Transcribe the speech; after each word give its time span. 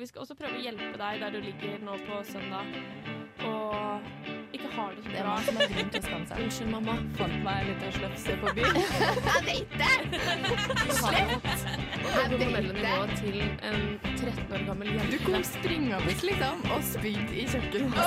Og 0.00 0.02
vi 0.02 0.08
skal 0.08 0.22
også 0.24 0.32
prøve 0.32 0.56
å 0.56 0.60
hjelpe 0.64 0.96
deg 0.96 1.18
der 1.20 1.34
du 1.34 1.42
ligger 1.44 1.82
nå 1.84 1.92
på 2.06 2.22
søndag 2.24 2.64
og 3.44 4.00
ikke 4.56 4.70
har 4.72 4.94
det 4.96 5.02
så 5.04 5.10
Det 5.10 5.18
er 5.20 5.26
bra. 5.26 5.34
som 5.44 5.58
har 5.60 5.66
grunn 5.74 5.90
til 5.92 6.00
å 6.00 6.04
skamme 6.06 6.24
seg. 6.30 6.38
Unnskyld, 6.40 6.70
mamma. 6.72 6.94
Fant 7.18 7.36
meg 7.44 7.56
en 7.60 7.66
liten 7.68 7.92
slefse 7.98 8.32
på 8.40 8.46
byen. 8.56 8.78
Jeg 8.80 9.42
vet 9.44 9.70
det! 9.76 9.96
Slett! 11.02 11.44
Jeg 12.16 12.32
vet 12.32 12.48
det. 12.80 12.96
til 13.20 13.36
en 13.44 14.00
13 14.16 14.56
år 14.56 14.62
gammel 14.70 14.88
jente. 14.88 15.10
Du 15.12 15.18
kom 15.26 15.44
springende 15.50 16.00
liksom 16.16 16.56
og 16.72 16.80
spydde 16.94 17.36
i 17.36 17.44
kjøkkenet. 17.52 18.00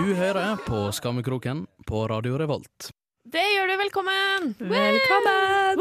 Du 0.00 0.06
hører 0.18 0.58
på 0.66 0.82
Skammekroken 0.98 1.62
på 1.86 2.02
Radio 2.10 2.42
Revolt. 2.42 2.90
Det 3.22 3.46
gjør 3.54 3.70
du. 3.70 3.78
Velkommen! 3.84 4.50
Velkommen! 4.58 5.78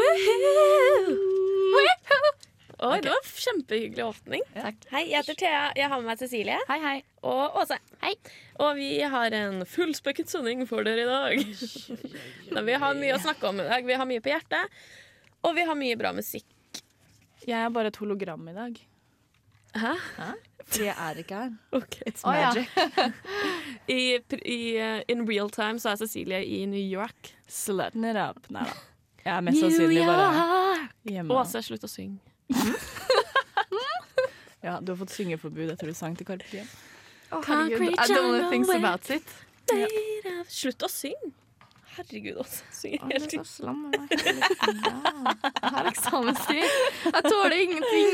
Oi, 2.80 3.02
det 3.04 3.12
var 3.12 3.26
kjempehyggelig 3.28 4.04
åpning. 4.06 4.44
Hei, 4.56 5.02
jeg 5.10 5.18
heter 5.18 5.36
Thea. 5.36 5.64
Jeg 5.76 5.90
har 5.92 6.00
med 6.00 6.08
meg 6.08 6.20
Cecilie. 6.22 6.56
Hei, 6.70 6.78
hei. 6.80 6.98
Og 7.28 7.58
Åse. 7.60 7.76
Hei. 8.00 8.14
Og 8.64 8.78
vi 8.78 8.88
har 9.04 9.36
en 9.36 9.66
fullspekket 9.68 10.32
sending 10.32 10.64
for 10.70 10.88
dere 10.88 11.04
i 11.04 11.10
dag. 11.10 11.42
Da 12.54 12.64
vi 12.64 12.78
har 12.80 12.96
mye 12.96 13.18
å 13.18 13.20
snakke 13.20 13.50
om 13.52 13.60
i 13.60 13.66
dag. 13.68 13.84
Vi 13.88 13.98
har 14.00 14.08
mye 14.08 14.24
på 14.24 14.32
hjertet, 14.32 14.78
og 15.44 15.58
vi 15.60 15.66
har 15.68 15.76
mye 15.80 15.98
bra 16.00 16.14
musikk. 16.16 16.48
Jeg 17.44 17.58
er 17.60 17.74
bare 17.76 17.92
et 17.92 18.00
hologram 18.00 18.48
i 18.48 18.56
dag. 18.56 18.80
Hæ? 19.76 19.94
Fordi 20.70 20.88
jeg 20.88 20.96
er 20.96 21.20
ikke 21.26 21.44
her. 21.44 21.52
Okay. 21.82 22.08
It's 22.08 22.24
Å, 22.24 22.32
ja. 22.38 22.54
magic. 22.56 23.20
I, 23.98 24.00
i, 24.40 24.60
uh, 24.80 25.04
in 25.12 25.28
real 25.28 25.52
time 25.52 25.84
så 25.84 25.92
er 25.92 26.00
Cecilie 26.06 26.46
i 26.48 26.64
New 26.70 26.80
York. 26.80 27.34
Slutting 27.52 28.08
it 28.08 28.16
up. 28.20 28.40
Nei 28.54 28.64
da. 28.72 28.80
Jeg 29.26 29.36
er 29.36 29.46
mest 29.46 29.66
sannsynlig 29.66 30.08
bare 30.08 30.90
hjemme. 31.12 31.36
Åse, 31.36 31.68
slutt 31.68 31.84
å 31.84 31.92
synge. 31.92 32.24
Ja, 34.62 34.80
du 34.82 34.92
har 34.92 34.98
fått 35.00 35.14
syngeforbud 35.16 35.70
etter 35.72 35.88
du 35.88 35.96
sang 35.96 36.18
til 36.20 36.28
Carpe 36.28 36.44
Diem. 36.52 36.68
Oh, 37.32 37.40
herregud. 37.46 37.94
I 37.94 38.08
don't 38.12 38.34
know 38.34 38.50
things 38.52 38.70
about 38.74 39.08
it. 39.14 39.24
Slutt 40.52 40.84
å 40.84 40.90
synge! 40.92 41.32
Herregud, 41.98 42.38
altså. 42.44 42.64
Synger 42.76 43.00
Å, 43.00 43.08
du 43.08 43.14
hele 43.14 43.26
er 43.26 43.32
tiden. 43.34 43.46
så 43.46 43.64
slam 43.64 43.80
med 43.84 43.92
meg. 44.00 44.10
Jeg 45.60 45.72
har 45.76 45.90
eksamenstid. 45.90 46.64
Jeg 47.10 47.24
tåler 47.26 47.56
ingenting. 47.64 48.14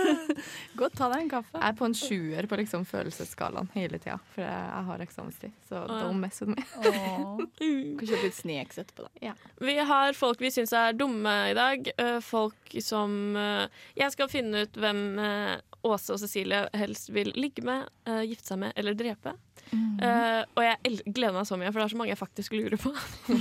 Godt, 0.80 0.96
ta 0.98 1.08
deg 1.12 1.24
en 1.24 1.30
kaffe. 1.32 1.54
Jeg 1.56 1.66
er 1.72 1.78
på 1.78 1.88
en 1.88 1.96
sjuer 1.96 2.48
på 2.50 2.58
liksom 2.60 2.84
følelsesskalaen 2.88 3.70
hele 3.76 4.00
tida, 4.00 4.18
for 4.34 4.44
jeg, 4.44 4.84
har 4.90 5.04
eksamenstid. 5.06 5.54
Så 5.68 5.80
ja. 5.80 6.00
don't 6.02 6.20
mess 6.22 6.40
with 6.42 6.52
me. 6.54 6.66
Kan 8.00 8.06
kjøpe 8.10 8.22
litt 8.26 8.38
snacks 8.38 8.80
etterpå, 8.82 9.06
da. 9.08 9.34
Vi 9.64 9.76
har 9.92 10.16
folk 10.18 10.40
vi 10.42 10.52
syns 10.54 10.72
er 10.76 10.96
dumme 10.96 11.34
i 11.50 11.56
dag. 11.56 11.90
Eh, 11.96 12.18
Folk 12.24 12.74
som 12.84 13.36
eh, 13.36 13.64
Jeg 13.98 14.12
skal 14.14 14.28
finne 14.30 14.64
ut 14.66 14.76
hvem 14.78 15.00
eh, 15.18 15.56
Åse 15.86 16.12
og 16.12 16.18
Cecilie 16.20 16.68
helst 16.76 17.08
vil 17.14 17.32
ligge 17.36 17.62
med, 17.64 17.86
uh, 18.08 18.20
gifte 18.26 18.52
seg 18.52 18.58
med 18.58 18.72
eller 18.76 18.94
drepe. 18.98 19.32
Uh, 19.72 20.42
og 20.56 20.62
jeg 20.64 20.98
gleder 21.14 21.32
meg 21.36 21.46
så 21.48 21.56
mye, 21.60 21.70
for 21.72 21.80
det 21.80 21.86
er 21.86 21.92
så 21.94 21.98
mange 22.00 22.10
jeg 22.12 22.18
faktisk 22.20 22.52
lurer 22.58 22.76
på. 22.80 22.92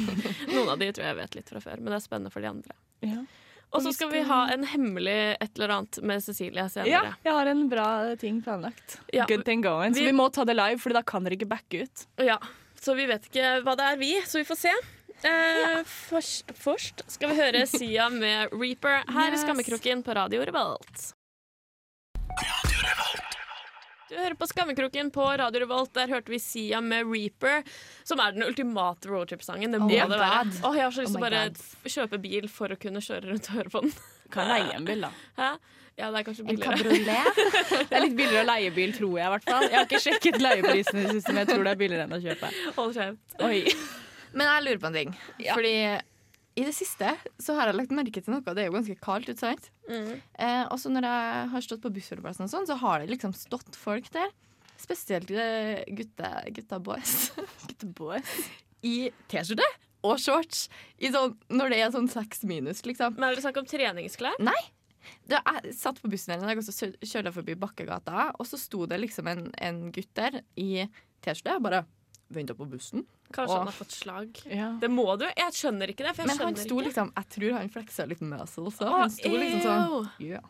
Noen 0.53 0.69
av 0.69 0.79
de 0.79 0.91
tror 0.93 1.07
jeg 1.09 1.17
vet 1.19 1.35
litt 1.39 1.49
fra 1.51 1.61
før, 1.63 1.81
men 1.81 1.91
det 1.91 1.97
er 1.99 2.05
spennende 2.05 2.31
for 2.33 2.43
de 2.45 2.51
andre. 2.51 2.75
Ja. 3.05 3.21
Og 3.69 3.83
så 3.85 3.91
skal 3.93 4.09
vi 4.09 4.23
ha 4.25 4.39
en 4.49 4.63
hemmelig 4.65 5.17
et 5.37 5.59
eller 5.59 5.75
annet 5.75 5.99
med 6.01 6.23
Cecilie 6.25 6.63
senere. 6.73 6.89
Ja, 6.89 7.01
jeg 7.27 7.35
har 7.37 7.49
en 7.51 7.67
bra 7.69 7.87
ting 8.17 8.39
planlagt. 8.45 8.95
Ja, 9.13 9.27
Good 9.29 9.43
thing 9.45 9.61
going. 9.61 9.93
Så 9.93 10.01
vi- 10.01 10.07
vi 10.09 10.15
må 10.17 10.25
ta 10.33 10.43
det 10.45 10.55
live, 10.57 10.79
for 10.81 10.89
da 10.95 11.03
kan 11.03 11.23
dere 11.23 11.37
ikke 11.37 11.49
backe 11.51 11.83
ut. 11.85 12.05
Ja, 12.17 12.39
Så 12.81 12.95
vi 12.95 13.05
vet 13.05 13.27
ikke 13.29 13.61
hva 13.65 13.75
det 13.75 13.85
er, 13.85 13.97
vi, 13.99 14.13
så 14.23 14.39
vi 14.39 14.45
får 14.47 14.57
se. 14.57 14.71
Eh, 15.27 15.83
først, 15.83 16.47
først 16.55 17.01
skal 17.11 17.29
vi 17.29 17.35
høre 17.35 17.65
Sia 17.67 18.05
med 18.09 18.53
Reaper 18.55 19.03
her 19.11 19.33
i 19.35 19.37
Skammekroken 19.41 20.01
på 20.01 20.15
Radio 20.15 20.45
Revolt. 20.47 21.09
Du 24.09 24.15
hører 24.17 24.33
på 24.33 24.47
Skammekroken 24.49 25.11
på 25.13 25.25
Radio 25.37 25.61
Revolt. 25.61 25.91
Der 25.93 26.09
hørte 26.09 26.31
vi 26.33 26.39
Sia 26.41 26.79
med 26.81 27.05
Reaper, 27.05 27.61
som 28.07 28.21
er 28.23 28.33
den 28.33 28.45
ultimate 28.47 29.09
roadtrip-sangen. 29.09 29.71
Det 29.75 29.79
må 29.83 29.85
Oh 29.85 30.09
det 30.09 30.17
være. 30.17 30.53
Oh, 30.65 30.73
jeg 30.77 30.87
har 30.87 30.95
så 30.95 31.03
lyst 31.05 31.13
Oh 31.13 31.19
til 31.19 31.21
å 31.21 31.25
bare 31.27 31.43
God. 31.49 31.91
kjøpe 31.93 32.19
bil 32.23 32.47
for 32.49 32.73
å 32.73 32.79
kunne 32.81 33.03
kjøre 33.05 33.29
rundt 33.29 33.51
og 33.51 33.59
høre 33.59 33.73
på 33.75 33.83
den. 33.85 33.93
Kan 34.33 34.49
leie 34.49 34.73
en 34.79 34.87
bil, 34.89 35.05
da. 35.05 35.11
Hæ? 35.37 35.51
Ja, 35.99 36.09
det 36.13 36.19
er 36.21 36.25
kanskje 36.29 36.45
billigere. 36.47 36.71
En 36.71 36.77
kabriolet. 36.79 37.39
Det 37.89 37.95
er 37.97 38.03
litt 38.05 38.13
billigere 38.17 38.43
å 38.45 38.47
leie 38.49 38.69
bil, 38.71 38.93
tror 38.95 39.15
jeg 39.19 39.25
i 39.27 39.31
hvert 39.35 39.49
fall. 39.49 39.65
Jeg 39.67 39.75
har 39.77 39.87
ikke 39.89 39.99
sjekket 40.05 40.37
leieprisene 40.41 41.01
i 41.01 41.07
det 41.09 41.15
siste, 41.17 41.33
men 41.33 41.41
jeg 41.43 41.49
tror 41.51 41.65
det 41.67 41.73
er 41.73 41.81
billigere 41.81 42.05
enn 42.07 42.15
å 42.15 42.21
kjøpe. 42.23 42.51
Hold 42.77 42.93
kjeft. 42.95 43.35
Oi. 43.43 43.57
Men 44.37 44.45
jeg 44.45 44.63
lurer 44.67 44.79
på 44.79 44.87
en 44.91 44.95
ting. 44.95 45.13
Ja. 45.41 45.55
Fordi 45.57 45.73
i 46.59 46.65
det 46.67 46.73
siste 46.75 47.13
så 47.39 47.55
har 47.55 47.69
jeg 47.69 47.77
lagt 47.77 47.95
merke 47.95 48.21
til 48.21 48.33
noe. 48.33 48.43
Det 48.43 48.63
er 48.63 48.69
jo 48.69 48.75
ganske 48.75 48.97
kaldt 49.03 49.29
ute, 49.31 49.39
sant? 49.39 49.69
Mm. 49.87 50.19
Eh, 50.19 50.63
og 50.67 50.75
så 50.81 50.91
når 50.91 51.07
jeg 51.07 51.49
har 51.53 51.65
stått 51.65 51.83
på 51.85 51.91
bussholdeplassen, 51.95 52.47
og 52.47 52.51
sånn, 52.51 52.67
så 52.67 52.75
har 52.81 52.99
det 53.01 53.13
liksom 53.13 53.35
stått 53.37 53.77
folk 53.79 54.09
der. 54.15 54.33
Spesielt 54.79 55.31
gutta, 55.31 56.31
gutta, 56.55 56.81
gutta 57.69 57.91
boys. 57.95 58.41
I 58.83 59.11
T-skjorte 59.31 59.67
og 60.07 60.19
shorts. 60.21 60.67
I 60.99 61.11
sånn, 61.13 61.37
når 61.51 61.73
det 61.73 61.79
er 61.83 61.95
sånn 61.95 62.11
seks 62.11 62.43
minus, 62.47 62.83
liksom. 62.87 63.15
Men 63.17 63.29
er 63.29 63.37
det 63.39 63.45
snakk 63.45 63.61
om 63.61 63.69
treningsklær? 63.69 64.39
Da 65.29 65.39
jeg 65.45 65.73
satt 65.77 65.99
på 66.03 66.11
bussen 66.11 66.33
her 66.35 66.41
en 66.41 66.49
dag, 66.51 66.59
og 66.59 66.67
så 66.67 66.91
kjørte 66.91 67.29
jeg 67.29 67.35
forbi 67.35 67.55
Bakkegata, 67.59 68.29
og 68.35 68.47
så 68.47 68.59
sto 68.59 68.83
det 68.89 68.99
liksom 69.03 69.29
en, 69.31 69.47
en 69.55 69.85
gutt 69.95 70.11
der 70.19 70.41
i 70.59 70.85
T-skjorte. 71.23 71.59
Bare 71.63 71.85
venta 72.29 72.53
på 72.57 72.65
bussen. 72.69 73.05
Kanskje 73.33 73.53
og, 73.53 73.57
han 73.59 73.67
har 73.69 73.75
fått 73.77 73.91
slag? 73.97 74.39
Ja. 74.49 74.69
Det 74.81 74.89
må 74.89 75.05
du. 75.21 75.25
Jeg 75.25 75.53
skjønner 75.57 75.91
ikke 75.93 76.05
det. 76.07 76.15
For 76.17 76.25
jeg 76.25 76.31
Men 76.37 76.45
han 76.47 76.55
sto 76.61 76.77
ikke. 76.79 76.87
liksom 76.89 77.11
Jeg 77.15 77.29
tror 77.35 77.57
han 77.57 77.69
fleksa 77.73 78.05
litt 78.09 78.21
muscle, 78.21 78.71
så 78.73 78.89
han 78.93 79.13
sto 79.13 79.29
liksom 79.35 79.61
sånn 79.65 80.09
Yeah. 80.19 80.41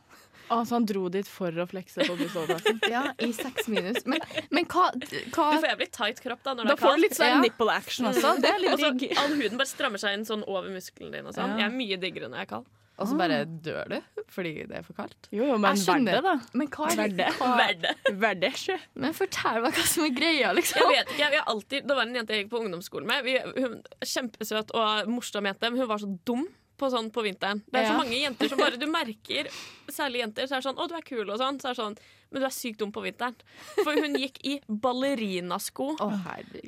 ja. 0.49 0.63
Så 0.65 0.73
han 0.79 0.85
dro 0.89 1.03
dit 1.13 1.27
for 1.29 1.51
å 1.61 1.65
flekse 1.69 2.07
på 2.07 2.15
bussholdeplassen. 2.17 2.79
ja, 2.95 3.03
i 3.21 3.29
seks 3.37 3.67
minus. 3.69 4.01
Men, 4.09 4.23
men 4.49 4.65
hva, 4.65 4.87
hva 4.95 5.45
Du 5.53 5.59
får 5.61 5.69
jævlig 5.69 5.89
tight 5.93 6.23
kropp 6.23 6.41
da 6.47 6.55
når 6.57 6.71
Da 6.71 6.73
det 6.73 6.79
er 6.79 6.83
får 6.87 6.95
du 6.95 7.03
litt 7.03 7.17
sånn 7.19 7.35
Ja. 7.35 7.39
nipple 7.43 7.69
action 7.75 8.09
også. 8.09 8.35
Det 8.41 8.49
er 8.49 8.59
litt 8.63 8.81
digg. 8.99 9.13
all 9.21 9.35
huden 9.37 9.61
bare 9.61 9.69
strammer 9.69 10.01
seg 10.01 10.17
inn 10.17 10.25
sånn 10.25 10.43
over 10.47 10.71
muskelen 10.73 11.11
din. 11.13 11.27
Og 11.29 11.35
sånn. 11.37 11.53
Ja. 11.53 11.65
Jeg 11.65 11.71
er 11.71 11.77
mye 11.77 11.99
diggere 12.01 12.31
når 12.31 12.41
jeg 12.43 12.47
er 12.49 12.53
kald. 12.55 12.65
Og 12.99 13.07
så 13.09 13.17
bare 13.19 13.43
dør 13.45 13.89
du 13.89 13.99
fordi 14.29 14.51
det 14.69 14.75
er 14.77 14.83
for 14.85 14.93
kaldt. 14.93 15.27
Jo, 15.33 15.45
jo, 15.47 15.57
men 15.57 15.73
Jeg 15.73 15.87
skjønner. 15.87 16.19
verdt 16.19 16.27
det, 16.27 16.51
da. 16.51 16.59
Men 16.59 16.67
hva 16.69 16.89
er 16.91 17.73
det? 17.81 17.93
Verde. 18.21 18.51
sjø. 18.61 18.75
men 19.01 19.15
fortell 19.17 19.61
meg 19.63 19.73
hva 19.79 19.85
som 19.89 20.05
er 20.05 20.13
greia, 20.13 20.51
liksom. 20.53 20.83
Jeg 20.83 20.99
vet 20.99 21.13
ikke, 21.15 21.29
vi 21.33 21.39
har 21.41 21.49
alltid, 21.49 21.87
Det 21.89 21.97
var 21.97 22.05
en 22.05 22.15
jente 22.19 22.35
jeg 22.35 22.45
gikk 22.45 22.51
på 22.53 22.61
ungdomsskolen 22.61 23.09
med. 23.09 23.25
Vi, 23.25 23.37
hun, 23.57 23.79
kjempesøt 24.05 24.73
og 24.77 25.09
morsom 25.09 25.49
jente, 25.49 25.71
men 25.71 25.81
hun 25.81 25.89
var 25.89 26.03
så 26.03 26.11
dum 26.29 26.45
på, 26.79 26.87
sånn, 26.93 27.09
på 27.11 27.23
vinteren. 27.25 27.63
Det 27.67 27.81
er 27.81 27.89
så 27.89 27.95
Ja. 27.95 27.97
mange 27.97 28.15
jenter 28.21 28.47
som 28.53 28.61
bare 28.61 28.77
Du 28.79 28.85
merker, 28.87 29.49
særlig 29.91 30.21
jenter, 30.23 30.47
så 30.47 30.55
er 30.55 30.61
det 30.61 30.67
sånn 30.69 30.77
'Å, 30.79 30.87
du 30.87 30.95
er 30.95 31.01
kul', 31.09 31.29
og 31.33 31.39
sånn. 31.41 31.59
Så 31.59 31.69
er 31.69 31.73
det 31.73 31.81
sånn 31.81 31.97
Men 32.31 32.41
du 32.41 32.45
er 32.45 32.53
sykt 32.53 32.77
dum 32.77 32.91
på 32.91 33.01
vinteren. 33.01 33.35
For 33.83 33.93
hun 33.97 34.13
gikk 34.13 34.37
i 34.45 34.59
ballerinasko. 34.69 35.95
Oh. 35.99 36.13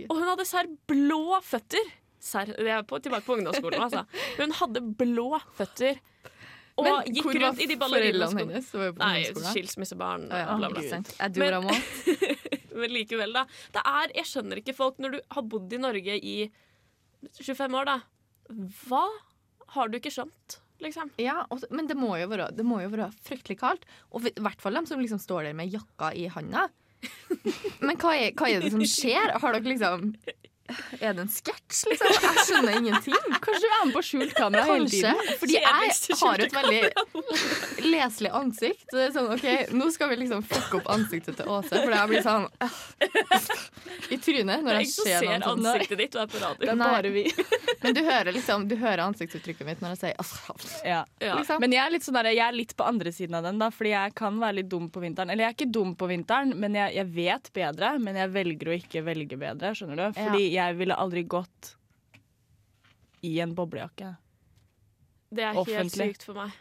Og 0.10 0.16
hun 0.18 0.28
hadde 0.28 0.46
serr 0.50 0.66
blå 0.90 1.38
føtter. 1.46 1.86
Serr, 2.20 2.46
det 2.46 2.68
er 2.68 2.82
på, 2.82 3.00
tilbake 3.02 3.26
på 3.26 3.38
ungdomsskolen, 3.38 3.80
altså. 3.80 4.06
Hun 4.38 4.52
hadde 4.58 4.82
blå 4.98 5.40
føtter. 5.58 6.00
Og 6.80 6.88
Men 6.88 7.10
gikk 7.12 7.26
hvor 7.26 7.36
var 7.36 7.44
rundt 7.50 7.62
i 7.62 7.68
de 7.68 7.78
foreldrene 7.82 8.44
hennes? 8.46 8.72
Nei, 9.02 9.16
skilsmissebarn. 9.52 10.28
Ja, 10.32 10.56
bla, 10.58 10.70
bla. 10.72 11.76
Men 12.82 12.94
likevel, 12.96 13.36
da. 13.36 13.46
Det 13.76 13.84
er, 13.84 14.14
jeg 14.22 14.30
skjønner 14.30 14.62
ikke 14.62 14.76
folk 14.78 15.02
når 15.04 15.18
du 15.18 15.20
har 15.36 15.48
bodd 15.52 15.74
i 15.76 15.82
Norge 15.82 16.18
i 16.18 16.36
25 17.42 17.78
år, 17.82 17.90
da. 17.92 17.98
Hva 18.86 19.04
har 19.76 19.92
du 19.92 19.98
ikke 20.00 20.14
skjønt, 20.14 20.60
liksom? 20.84 21.12
Ja, 21.22 21.42
og, 21.52 21.64
men 21.72 21.88
det 21.92 21.98
må, 22.00 22.14
jo 22.20 22.30
være, 22.32 22.50
det 22.56 22.66
må 22.68 22.82
jo 22.84 22.92
være 22.94 23.12
fryktelig 23.28 23.60
kaldt. 23.62 23.86
Og 24.12 24.28
i 24.32 24.34
hvert 24.40 24.64
fall 24.64 24.80
de 24.80 24.86
som 24.90 25.04
liksom 25.04 25.22
står 25.22 25.50
der 25.50 25.58
med 25.58 25.72
jakka 25.74 26.14
i 26.18 26.28
handa. 26.32 26.70
Men 27.82 27.98
hva 27.98 28.12
er, 28.14 28.34
hva 28.38 28.46
er 28.46 28.62
det 28.62 28.70
som 28.76 28.84
skjer? 28.86 29.32
Har 29.42 29.56
dere 29.56 29.72
liksom 29.72 30.12
Er 31.04 31.14
det 31.14 31.26
en 31.26 31.32
sketsj, 31.32 31.82
liksom? 31.90 32.16
Jeg 32.26 32.46
skjønner 32.48 32.78
ingenting. 32.80 33.16
Kanskje 33.44 33.62
du 33.64 33.68
er 33.68 33.86
med 33.86 33.96
på 33.96 34.04
skjult 34.06 34.34
kamera 34.38 34.66
hele 34.70 34.90
tiden? 34.92 35.22
Fordi 35.42 35.58
jeg 35.58 36.18
har 36.22 36.44
et 36.46 36.56
veldig 36.56 36.82
leselig 37.88 38.34
ansikt. 38.42 38.86
Så 38.90 38.98
det 39.00 39.08
er 39.08 39.16
sånn, 39.16 39.32
ok, 39.36 39.48
Nå 39.76 39.90
skal 39.94 40.12
vi 40.14 40.20
liksom 40.24 40.46
fucke 40.48 40.82
opp 40.82 40.92
ansiktet 40.96 41.40
til 41.40 41.52
Åse, 41.52 41.74
for 41.76 41.96
jeg 41.96 42.12
blir 42.12 42.26
sånn 42.26 42.48
i 44.12 44.18
trynet 44.18 44.60
Det 44.62 44.66
når 44.66 44.72
er 44.76 44.80
ingen 44.82 44.92
som 44.94 45.06
ser 45.08 45.20
ser 45.20 45.42
sånn. 45.42 45.66
ansiktet 45.66 45.98
ditt 46.02 46.16
og 46.16 46.22
er 46.24 46.30
på 46.32 46.42
radio. 46.42 46.60
Det 46.62 46.70
er 46.74 46.80
bare 46.82 47.12
vi. 47.14 47.24
Men 47.84 47.96
du 47.98 48.02
hører 48.06 48.32
liksom 48.36 48.68
Du 48.70 48.76
hører 48.78 49.02
ansiktsuttrykket 49.08 49.66
mitt 49.68 49.82
når 49.82 49.94
jeg 49.96 50.00
sier 50.04 50.16
altså, 50.22 50.56
Ja. 50.86 51.02
Ja. 51.20 51.36
liksom. 51.40 51.60
Men 51.64 51.72
jeg 51.76 51.82
er, 51.86 51.92
litt 51.96 52.06
sånn 52.08 52.18
der, 52.20 52.30
jeg 52.36 52.46
er 52.48 52.58
litt 52.58 52.76
på 52.78 52.88
andre 52.88 53.12
siden 53.16 53.36
av 53.40 53.44
den, 53.48 53.60
da, 53.62 53.70
fordi 53.74 53.94
jeg 53.96 54.16
kan 54.22 54.40
være 54.42 54.60
litt 54.62 54.70
dum 54.72 54.90
på 54.94 55.04
vinteren. 55.04 55.30
Eller 55.34 55.48
jeg 55.48 55.54
er 55.54 55.58
ikke 55.60 55.72
dum 55.80 55.94
på 55.96 56.10
vinteren, 56.12 56.56
men 56.60 56.76
jeg, 56.78 56.96
jeg 57.02 57.12
vet 57.18 57.52
bedre. 57.54 57.94
Men 58.00 58.16
jeg 58.22 58.34
velger 58.36 58.72
å 58.72 58.76
ikke 58.78 59.04
velge 59.06 59.38
bedre, 59.42 59.74
skjønner 59.78 60.02
du? 60.04 60.20
Fordi 60.20 60.44
jeg 60.54 60.78
ville 60.82 60.98
aldri 61.06 61.24
gått 61.24 61.76
i 63.24 63.36
en 63.44 63.54
boblejakke. 63.58 64.16
Det 65.32 65.44
er 65.46 65.54
helt 65.56 65.62
Offentlig. 65.68 66.12
sykt 66.16 66.24
for 66.28 66.34
meg. 66.42 66.52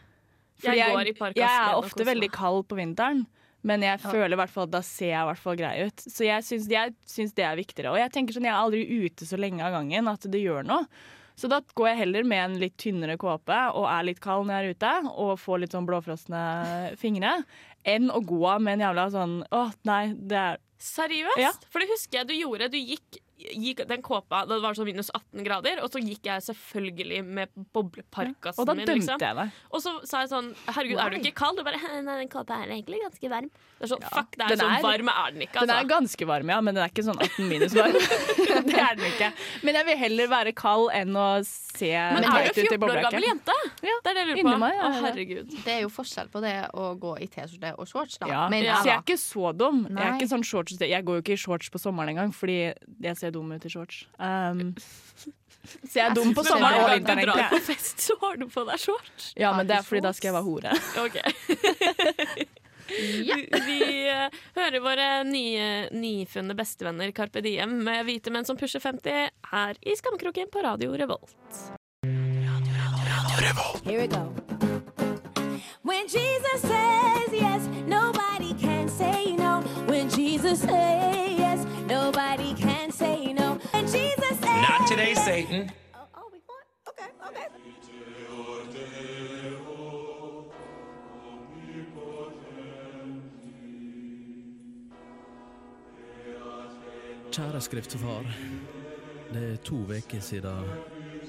Jeg, 0.61 0.77
Jeg 0.77 0.93
går 0.93 1.07
i 1.09 1.13
parkasken. 1.17 1.41
jeg 1.41 1.69
er 1.71 1.77
ofte 1.81 2.05
veldig 2.05 2.27
kald 2.31 2.67
på 2.69 2.77
vinteren. 2.77 3.23
Men 3.67 3.83
jeg 3.85 4.01
føler 4.01 4.33
i 4.33 4.39
hvert 4.41 4.53
fall 4.53 4.69
da 4.71 4.81
ser 4.85 5.11
jeg 5.11 5.21
i 5.21 5.29
hvert 5.29 5.41
fall 5.43 5.57
grei 5.59 5.73
ut. 5.85 6.03
Så 6.03 6.25
jeg 6.25 6.45
syns, 6.45 6.69
jeg 6.71 6.93
syns 7.09 7.35
det 7.37 7.45
er 7.45 7.59
viktigere. 7.59 7.93
Og 7.93 8.01
jeg 8.01 8.13
tenker 8.13 8.37
sånn, 8.37 8.47
jeg 8.49 8.55
er 8.55 8.61
aldri 8.61 9.05
ute 9.05 9.27
så 9.27 9.37
lenge 9.39 9.65
av 9.65 9.75
gangen 9.77 10.09
at 10.09 10.25
det 10.33 10.41
gjør 10.41 10.65
noe. 10.67 10.87
Så 11.37 11.49
da 11.49 11.61
går 11.77 11.87
jeg 11.91 11.99
heller 12.03 12.25
med 12.27 12.43
en 12.43 12.57
litt 12.61 12.75
tynnere 12.81 13.15
kåpe 13.21 13.59
og 13.77 13.87
er 13.89 14.03
litt 14.05 14.19
kald 14.21 14.45
når 14.45 14.53
jeg 14.53 14.65
er 14.65 14.75
ute, 14.75 14.91
og 15.23 15.39
får 15.41 15.61
litt 15.63 15.75
sånn 15.75 15.87
blåfrosne 15.87 16.41
fingre, 17.01 17.37
enn 17.87 18.11
å 18.13 18.19
gå 18.21 18.57
med 18.61 18.75
en 18.75 18.83
jævla 18.85 19.07
sånn 19.13 19.39
Å, 19.49 19.61
nei, 19.89 20.03
det 20.13 20.37
er 20.37 20.59
Seriøst? 20.81 21.37
Ja. 21.37 21.51
For 21.69 21.83
det 21.83 21.91
husker 21.91 22.21
jeg 22.21 22.29
du 22.31 22.33
gjorde. 22.33 22.71
Du 22.73 22.77
gikk, 22.79 23.20
gikk 23.49 23.83
den 23.89 24.01
kåpa 24.05 24.43
da 24.47 24.55
det 24.57 24.61
var 24.63 24.73
sånn 24.77 24.85
minus 24.89 25.09
18 25.15 25.43
grader, 25.47 25.81
og 25.83 25.89
så 25.93 26.01
gikk 26.03 26.25
jeg 26.29 26.43
selvfølgelig 26.45 27.21
med 27.25 27.49
bobleparkasen 27.73 28.61
Og 28.61 28.67
da 28.69 28.73
dømte 28.77 28.95
Liksom. 28.95 29.19
jeg 29.21 29.35
deg. 29.37 29.51
Og 29.71 29.81
så 29.83 29.93
sa 30.07 30.21
jeg 30.23 30.29
sånn 30.31 30.49
Herregud, 30.67 30.99
er 31.01 31.09
du 31.09 31.17
ikke 31.21 31.33
kald? 31.41 31.57
Du 31.57 31.63
bare 31.63 31.79
Nei, 32.05 32.17
den 32.21 32.29
kåpa 32.31 32.59
er 32.63 32.71
egentlig 32.75 33.01
ganske 33.03 33.29
varm. 33.31 33.49
Det 33.81 33.87
er 33.87 33.91
sånn, 33.95 34.03
Fuck, 34.13 34.35
det 34.37 34.45
er 34.45 34.49
den 34.55 34.59
så 34.61 34.67
er- 34.77 34.83
varm 34.85 35.09
er 35.11 35.31
den 35.33 35.41
ikke, 35.47 35.59
Den 35.59 35.69
er 35.69 35.79
altså. 35.81 35.89
ganske 35.89 36.27
varm, 36.29 36.49
ja, 36.53 36.59
men 36.61 36.75
den 36.77 36.83
er 36.85 36.91
ikke 36.93 37.05
sånn 37.07 37.17
18 37.21 37.49
minus 37.49 37.73
varm. 37.73 37.97
det 38.69 38.77
er 38.77 38.95
den 38.99 39.05
ikke. 39.09 39.31
Men 39.65 39.79
jeg 39.79 39.85
vil 39.89 39.97
heller 40.03 40.27
være 40.35 40.53
kald 40.55 40.91
enn 40.93 41.15
å 41.17 41.27
se 41.45 41.91
Men 41.91 42.23
teit 42.27 42.31
er 42.31 42.49
ut 42.51 42.55
du 42.55 42.61
14 42.67 42.89
år 42.91 43.01
gammel 43.07 43.27
jente? 43.27 43.57
Ja, 43.81 43.95
Det 44.05 44.11
er 44.11 44.13
det 44.19 44.21
jeg 44.21 44.29
lurer 44.31 44.51
på. 44.51 44.57
meg, 44.65 44.75
ja, 44.77 44.87
Å, 44.91 45.01
herregud. 45.07 45.55
Det 45.65 45.73
er 45.77 45.81
jo 45.85 45.89
forskjell 45.93 46.29
på 46.33 46.41
det 46.45 46.55
å 46.77 46.91
gå 47.01 47.15
i 47.21 47.27
T-skjorte 47.31 47.73
og 47.81 47.87
shorts, 47.89 48.17
da. 48.21 48.27
Ja. 48.31 48.43
Men 48.53 48.63
Ja. 48.67 48.77
Så 48.81 48.85
jeg 48.91 48.97
er 48.99 49.01
ikke 49.05 49.17
så 49.21 49.51
dum. 49.57 49.81
Jeg, 49.89 49.97
er 49.97 50.19
ikke 50.19 50.29
sånn 50.29 50.45
shorts, 50.45 50.77
jeg 50.79 51.05
går 51.05 51.19
jo 51.19 51.21
ikke 51.25 51.33
i 51.33 51.41
shorts 51.41 51.69
på 51.73 51.79
sommeren 51.81 52.13
engang, 52.13 52.31
fordi 52.35 52.59
jeg 53.01 53.17
ser 53.17 53.30
dum 53.33 53.51
ut 53.51 53.65
i 53.65 53.71
shorts. 53.71 54.05
Um, 54.17 54.73
så 55.89 55.99
jeg 55.99 56.05
er 56.07 56.15
dum 56.17 56.33
på 56.37 56.45
sommeren 56.45 56.85
og 56.85 57.05
Når 57.07 57.21
du 57.21 57.31
drar 57.31 57.51
på 57.53 57.61
fest, 57.71 58.01
så 58.07 58.17
har 58.23 58.39
du 58.41 58.47
på 58.51 58.65
deg 58.69 58.81
shorts. 58.81 59.31
Ja, 59.39 59.53
men 59.57 59.69
det 59.69 59.79
er 59.79 59.87
fordi 59.87 60.03
da 60.07 60.13
skal 60.17 60.31
jeg 60.31 60.39
være 60.39 60.49
hore. 60.49 60.75
Ok. 61.05 61.21
Ja. 63.23 63.37
Vi, 63.39 63.77
eh, 64.11 64.33
hører 64.57 64.81
våre 64.83 65.05
nye, 65.23 65.87
nyfunne 65.95 66.57
bestevenner 66.59 67.13
Carpe 67.15 67.39
Diem 67.45 67.77
med 67.85 68.03
hvite 68.03 68.33
menn 68.35 68.43
som 68.43 68.59
pusher 68.59 68.83
50 68.83 69.29
her 69.53 69.79
i 69.79 69.95
Skammekroken 69.95 70.51
på 70.51 70.65
Radio 70.65 70.91
Revolt. 70.99 71.37
Here 73.85 74.01
we 74.01 74.07
go. 74.07 74.33
When 75.83 76.07
Jesus 76.07 76.61
says 76.61 77.31
yes, 77.33 77.67
nobody 77.87 78.53
can 78.53 78.87
say 78.89 79.35
no. 79.35 79.61
When 79.87 80.09
Jesus 80.09 80.61
says 80.61 81.20
today, 84.91 85.13
Satan. 85.15 85.71
Oh, 85.95 85.99
oh, 86.15 86.27
we 86.33 86.39
going? 86.47 86.67
Okay, 86.89 87.09
okay. 87.27 87.47
Kjære 97.31 97.61
skriftefar. 97.61 98.25
Det 99.33 99.53
er 99.53 99.57
to 99.63 99.75
uker 99.75 100.19
siden 100.19 100.65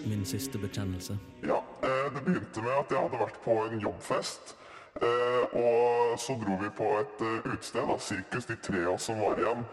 min 0.07 0.25
siste 0.25 0.59
bekjennelse. 0.59 1.19
Ja, 1.43 1.57
eh, 1.83 2.15
det 2.15 2.25
begynte 2.25 2.63
med 2.63 2.71
at 2.79 2.91
jeg 2.91 2.99
hadde 2.99 3.19
vært 3.21 3.39
på 3.45 3.51
en 3.67 3.81
jobbfest. 3.81 4.57
eh, 5.03 5.43
Og 5.55 6.19
så 6.19 6.33
dro 6.33 6.57
vi 6.63 6.69
på 6.77 6.89
et 7.01 7.21
eh, 7.27 7.53
utested, 7.53 7.81
da, 7.89 7.99
sirkus, 7.99 8.45
de 8.47 8.57
tre 8.57 8.83
av 8.87 8.95
oss 8.95 9.03
som 9.03 9.21
var 9.21 9.39
igjen. 9.39 9.65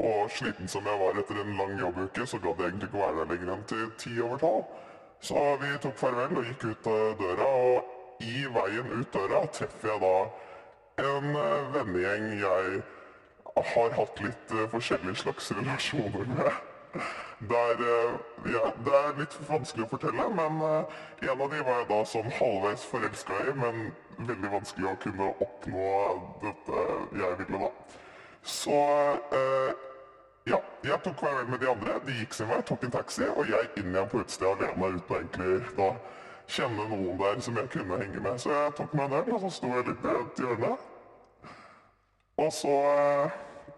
Og 0.00 0.30
sliten 0.32 0.68
som 0.70 0.86
jeg 0.88 1.00
var 1.00 1.18
etter 1.20 1.40
en 1.42 1.56
lang 1.58 1.74
jobbuke, 1.80 2.26
så 2.26 2.38
gadd 2.40 2.60
jeg 2.62 2.72
egentlig 2.72 2.88
ikke 2.88 3.02
være 3.02 3.18
der 3.18 3.32
lenger 3.34 3.54
enn 3.54 3.64
til 3.68 3.90
ti 4.00 4.12
over 4.24 4.40
tolv. 4.40 4.78
Så 5.20 5.40
vi 5.60 5.72
tok 5.82 5.98
farvel 6.00 6.38
og 6.40 6.46
gikk 6.48 6.64
ut 6.70 6.88
døra, 7.20 7.48
og 7.48 8.24
i 8.24 8.46
veien 8.54 8.94
ut 8.94 9.12
døra 9.12 9.42
treffer 9.52 9.92
jeg 9.92 10.00
da 10.00 10.14
en 11.00 11.36
eh, 11.36 11.68
vennegjeng 11.74 12.26
jeg 12.40 12.80
har 13.74 13.94
hatt 13.96 14.20
litt 14.24 14.52
eh, 14.56 14.68
forskjellige 14.72 15.22
slags 15.22 15.52
relasjoner 15.56 16.32
med. 16.32 16.50
Der, 17.50 17.82
eh, 17.92 18.16
ja, 18.52 18.72
det 18.84 18.96
er 18.98 19.20
litt 19.20 19.36
vanskelig 19.48 19.86
å 19.86 19.90
fortelle, 19.92 20.28
men 20.36 20.60
en 20.64 21.30
av 21.36 21.46
de 21.52 21.62
var 21.64 21.82
jeg 21.82 21.88
da 21.92 22.00
sånn 22.08 22.32
halvveis 22.40 22.84
forelska 22.88 23.44
i, 23.46 23.56
men 23.60 23.90
veldig 24.18 24.52
vanskelig 24.56 24.90
å 24.90 24.98
kunne 25.04 25.30
oppnå 25.46 25.92
dette 26.44 26.86
jeg 27.20 27.40
ville 27.42 27.62
da. 27.66 27.70
Så 28.42 28.80
eh, 29.36 29.70
ja, 30.46 30.60
jeg 30.84 31.00
tok 31.04 31.18
farvel 31.20 31.48
med 31.50 31.58
de 31.58 31.68
andre. 31.70 31.98
De 32.06 32.14
gikk 32.20 32.34
sin 32.34 32.48
vei, 32.48 32.62
tok 32.66 32.84
en 32.84 32.94
taxi, 32.94 33.26
og 33.28 33.48
jeg 33.48 33.70
inn 33.76 33.92
igjen 33.92 34.08
på 34.08 34.22
utestedet 34.22 34.70
alene 34.70 34.96
uten 34.96 35.16
egentlig 35.16 35.76
da 35.76 35.90
kjenne 36.50 36.86
noen 36.90 37.18
der 37.20 37.42
som 37.44 37.58
jeg 37.60 37.70
kunne 37.74 37.98
henge 38.00 38.22
med. 38.24 38.38
Så 38.38 38.52
jeg 38.54 38.72
tok 38.78 38.94
meg 38.96 39.10
en 39.10 39.18
øl, 39.20 39.34
og 39.36 39.44
så 39.44 39.52
sto 39.58 39.72
jeg 39.76 39.86
litt 39.88 40.06
i 40.06 40.14
et 40.16 40.42
hjørne. 40.44 40.72
Og 42.40 42.52
så, 42.56 42.76
eh, 42.96 43.30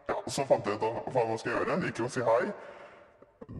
ja, 0.08 0.16
så 0.26 0.46
fant 0.46 0.66
jeg 0.66 0.78
ut 0.78 1.12
faen 1.12 1.30
hva 1.30 1.38
skal 1.38 1.52
gjøre. 1.52 1.80
Gikk 1.86 1.98
jo 1.98 2.08
og 2.08 2.14
si 2.14 2.26
hei. 2.30 2.52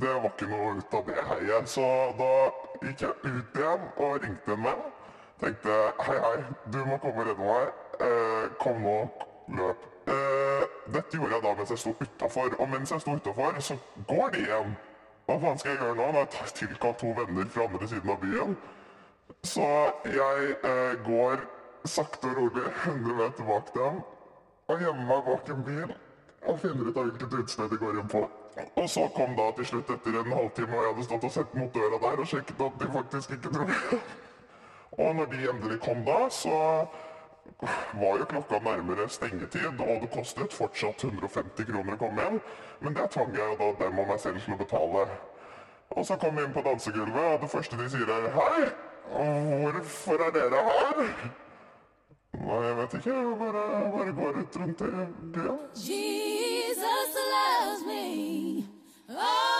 Det 0.02 0.14
var 0.14 0.30
ikke 0.30 0.48
noe 0.48 0.74
ut 0.78 0.94
av 0.94 1.06
det 1.06 1.22
heiet, 1.28 1.68
så 1.68 1.86
da 2.18 2.32
gikk 2.86 3.02
jeg 3.02 3.14
ut 3.24 3.56
igjen 3.58 3.88
og 3.96 4.20
ringte 4.22 4.54
en 4.54 4.68
venn. 4.68 4.84
Tenkte 5.42 5.78
hei, 6.06 6.18
hei, 6.22 6.36
du 6.70 6.84
må 6.86 7.00
komme 7.02 7.24
og 7.24 7.32
redde 7.32 7.48
meg. 7.48 7.80
Eh, 8.06 8.44
kom 8.62 8.78
nå, 8.86 8.98
løp. 9.58 9.91
Eh, 10.06 10.62
dette 10.94 11.16
gjorde 11.16 11.36
jeg 11.36 11.42
da 11.44 11.54
mens 11.58 11.70
jeg 11.70 11.78
sto 11.78 11.94
utafor, 12.00 12.54
og 12.58 12.68
mens 12.68 12.90
jeg 12.90 13.00
sto 13.04 13.14
utafor, 13.14 13.60
så 13.60 13.76
går 14.08 14.34
de 14.34 14.44
igjen. 14.46 14.76
Hva 15.26 15.38
faen 15.44 15.58
skal 15.58 15.70
jeg 15.70 15.80
gjøre 15.80 15.96
nå? 15.98 16.06
Da 16.12 16.22
har 16.24 16.46
jeg 16.48 16.54
tilkalt 16.58 16.98
to 16.98 17.12
venner 17.18 17.50
fra 17.54 17.66
andre 17.68 17.88
siden 17.88 18.10
av 18.10 18.22
byen. 18.22 18.56
Så 19.46 19.68
jeg 20.10 20.56
eh, 20.70 20.94
går 21.06 21.44
sakte 21.84 22.30
og 22.30 22.36
rolig 22.36 22.64
100 22.84 23.14
meter 23.18 23.46
bak 23.46 23.70
dem 23.74 24.02
og 24.70 24.82
gjemmer 24.82 25.06
meg 25.08 25.24
bak 25.26 25.48
en 25.50 25.64
bil 25.66 25.94
og 26.46 26.58
finner 26.62 26.90
ut 26.90 26.98
av 26.98 27.08
hvilket 27.08 27.34
utested 27.38 27.70
de 27.72 27.78
går 27.80 27.98
inn 28.02 28.10
på. 28.10 28.22
Og 28.76 28.90
så 28.90 29.06
kom 29.16 29.34
da 29.38 29.48
til 29.56 29.68
slutt 29.70 29.90
etter 29.94 30.18
en 30.20 30.34
halvtime 30.34 30.76
og 30.76 30.84
jeg 30.84 30.92
hadde 30.92 31.06
stått 31.06 31.26
og 31.28 31.34
sett 31.34 31.56
mot 31.58 31.72
døra 31.74 32.00
der 32.02 32.22
og 32.22 32.28
sjekket 32.28 32.62
at 32.66 32.78
de 32.82 32.90
faktisk 32.98 33.34
ikke 33.38 33.54
dro. 33.54 33.66
Og 34.98 35.14
når 35.16 35.30
de 35.32 35.48
endelig 35.48 35.78
kom 35.80 36.02
da, 36.04 36.18
så 36.28 36.56
var 37.92 38.18
jo 38.18 38.24
klokka 38.24 38.58
nærmere 38.58 39.08
stengetid, 39.08 39.80
og 39.80 40.00
det 40.02 40.10
kostet 40.14 40.54
fortsatt 40.54 41.04
150 41.04 41.68
kroner 41.68 41.94
å 41.94 42.00
komme 42.00 42.24
hjem. 42.24 42.40
Men 42.82 42.96
det 42.96 43.10
tvang 43.14 43.36
jeg 43.36 43.58
da 43.60 43.68
dem 43.84 44.00
og 44.02 44.10
meg 44.10 44.20
selv 44.22 44.42
til 44.44 44.56
å 44.56 44.62
betale. 44.62 45.04
Og 45.92 46.06
så 46.08 46.16
kom 46.16 46.36
vi 46.36 46.46
inn 46.46 46.56
på 46.56 46.64
dansegulvet, 46.64 47.28
og 47.34 47.40
det 47.44 47.52
første 47.52 47.78
de 47.78 47.88
sier 47.92 48.10
er 48.16 48.28
Hei! 48.38 48.66
Hvorfor 49.12 50.26
er 50.26 50.34
dere 50.34 50.60
her? 50.68 51.00
Nei, 52.32 52.60
jeg 52.64 52.76
vet 52.78 52.94
ikke. 52.98 53.10
Jeg 53.12 53.38
bare, 53.42 53.64
bare 53.96 54.12
går 54.20 54.38
ut 54.40 54.60
rundt 54.62 54.80
i 54.80 54.92
byen. 55.34 55.58
Jesus 55.76 57.18
loves 57.34 57.84
me. 57.86 58.04
Oh, 59.10 59.51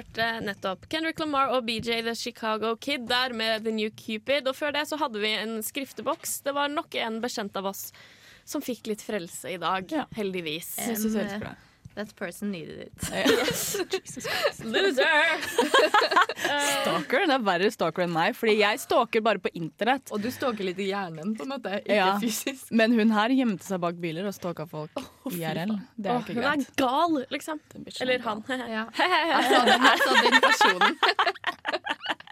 hørte 0.00 0.28
nettopp 0.44 0.86
Kendrick 0.90 1.20
Lamar 1.20 1.52
og 1.54 1.66
BJ 1.68 2.00
The 2.06 2.14
Chicago 2.16 2.74
Kid 2.80 3.06
der 3.10 3.34
med 3.36 3.66
The 3.66 3.74
New 3.74 3.90
Cupid. 3.92 4.48
Og 4.48 4.56
før 4.56 4.74
det 4.76 4.86
så 4.88 4.98
hadde 5.00 5.20
vi 5.22 5.32
en 5.36 5.60
skrifteboks. 5.64 6.40
Det 6.46 6.54
var 6.56 6.72
nok 6.72 6.96
en 7.00 7.20
bekjent 7.22 7.56
av 7.60 7.70
oss 7.72 7.90
som 8.48 8.64
fikk 8.64 8.88
litt 8.90 9.04
frelse 9.04 9.52
i 9.52 9.58
dag. 9.60 9.90
Ja. 9.92 10.06
Heldigvis. 10.16 10.72
Jeg 10.80 10.98
synes 10.98 11.14
det 11.14 11.26
høres 11.26 11.42
bra. 11.44 11.56
That 11.96 12.14
person 12.16 12.52
needed 12.52 12.78
it. 12.86 12.92
Loser! 14.64 15.04
Stalker? 16.82 17.26
Det 17.26 17.34
er 17.34 17.42
verre 17.44 17.70
stalker 17.74 18.04
enn 18.06 18.12
meg, 18.14 18.36
fordi 18.38 18.54
jeg 18.60 18.78
stalker 18.80 19.24
bare 19.26 19.42
på 19.42 19.50
internett. 19.58 20.12
Og 20.14 20.22
du 20.22 20.30
stalker 20.32 20.68
litt 20.68 20.78
i 20.80 20.86
hjernen, 20.92 21.34
på 21.36 21.44
en 21.44 21.52
måte, 21.56 21.80
ikke 21.82 21.98
Ja. 21.98 22.12
fysisk. 22.22 22.70
Men 22.70 22.94
hun 22.94 23.10
her 23.10 23.34
gjemte 23.34 23.66
seg 23.66 23.82
bak 23.82 23.98
biler 24.00 24.28
og 24.30 24.36
stalka 24.36 24.68
folk 24.70 25.02
IRL. 25.34 25.74
Det 25.98 26.10
er 26.10 26.14
oh, 26.14 26.22
ikke 26.22 26.38
hun 26.38 26.46
er 26.52 26.64
gal, 26.78 27.18
liksom. 27.34 27.60
Eller 28.00 28.14
er 28.14 28.26
han. 28.28 28.44
Ja. 28.70 28.86
Altså, 29.40 29.58
den, 29.66 29.86
altså, 29.90 30.10
den 30.24 30.40
personen. 30.46 30.96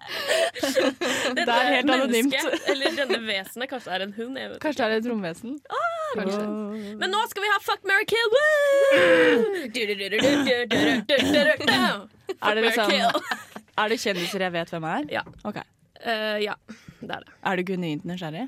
Det 1.39 1.45
er 1.45 1.71
helt 1.75 1.91
anonymt. 1.91 2.35
Eller 2.73 2.97
denne 2.97 3.19
vesenet. 3.27 3.69
Kanskje 3.71 3.91
det 3.91 3.97
er 3.97 4.05
en 4.07 4.15
hund. 4.17 4.39
Kanskje 4.63 4.89
det 4.89 4.97
er 4.97 5.03
et 5.03 5.09
romvesen? 5.11 5.59
Kanskje. 6.17 6.45
Men 7.01 7.13
nå 7.13 7.25
skal 7.31 7.45
vi 7.45 7.51
ha 7.53 7.59
Fuck, 7.69 7.83
marry, 7.89 8.07
kill! 8.09 8.31
Er 12.39 12.55
det, 12.55 12.63
liksom, 12.63 12.93
er 13.77 13.91
det 13.91 13.99
kjendiser 14.01 14.45
jeg 14.47 14.55
vet 14.55 14.73
hvem 14.73 14.87
er? 14.89 15.09
Ja. 15.13 15.25
Okay. 15.49 15.67
Uh, 15.99 16.39
ja, 16.41 16.55
det 17.01 17.11
er 17.11 17.27
det. 17.27 17.35
Er 17.51 17.59
du 17.59 17.65
genuint 17.73 18.07
nysgjerrig? 18.09 18.47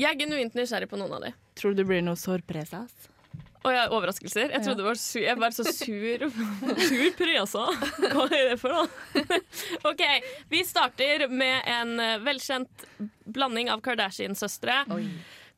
Jeg 0.00 0.08
er 0.14 0.18
genuint 0.20 0.54
nysgjerrig 0.56 0.88
på 0.90 1.00
noen 1.00 1.16
av 1.18 1.24
de. 1.24 1.32
Tror 1.58 1.74
du 1.74 1.80
det 1.82 1.88
blir 1.88 2.04
noe 2.04 2.18
sorpresas? 2.20 3.09
Å 3.60 3.72
ja, 3.74 3.82
overraskelser? 3.92 4.54
Jeg 4.54 4.62
trodde 4.64 4.80
det 4.80 4.86
var 4.86 4.96
sur. 5.00 5.20
Jeg 5.20 5.36
var 5.36 5.52
så 5.52 5.64
sur. 5.68 6.22
Sur 6.80 7.10
presa. 7.18 7.64
Hva 8.14 8.24
er 8.32 8.46
det 8.52 8.56
for 8.62 8.72
noe? 8.72 9.40
OK, 9.90 10.00
vi 10.48 10.62
starter 10.64 11.26
med 11.28 11.68
en 11.68 11.92
eh, 12.00 12.14
velkjent 12.24 12.86
blanding 13.28 13.68
av 13.74 13.82
Kardashian-søstre. 13.84 14.78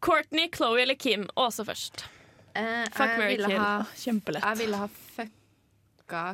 Courtney, 0.02 0.48
Chloé 0.50 0.82
eller 0.82 0.98
Kim. 0.98 1.28
Åse 1.38 1.62
først. 1.68 2.02
Eh, 2.58 2.82
Fuck, 2.90 3.14
Mary 3.22 3.36
kill. 3.38 3.54
ha 3.62 3.84
Kjempelett. 3.96 4.44
Jeg 4.50 4.60
ville 4.64 4.82
ha 4.82 4.88
fucka 5.14 6.24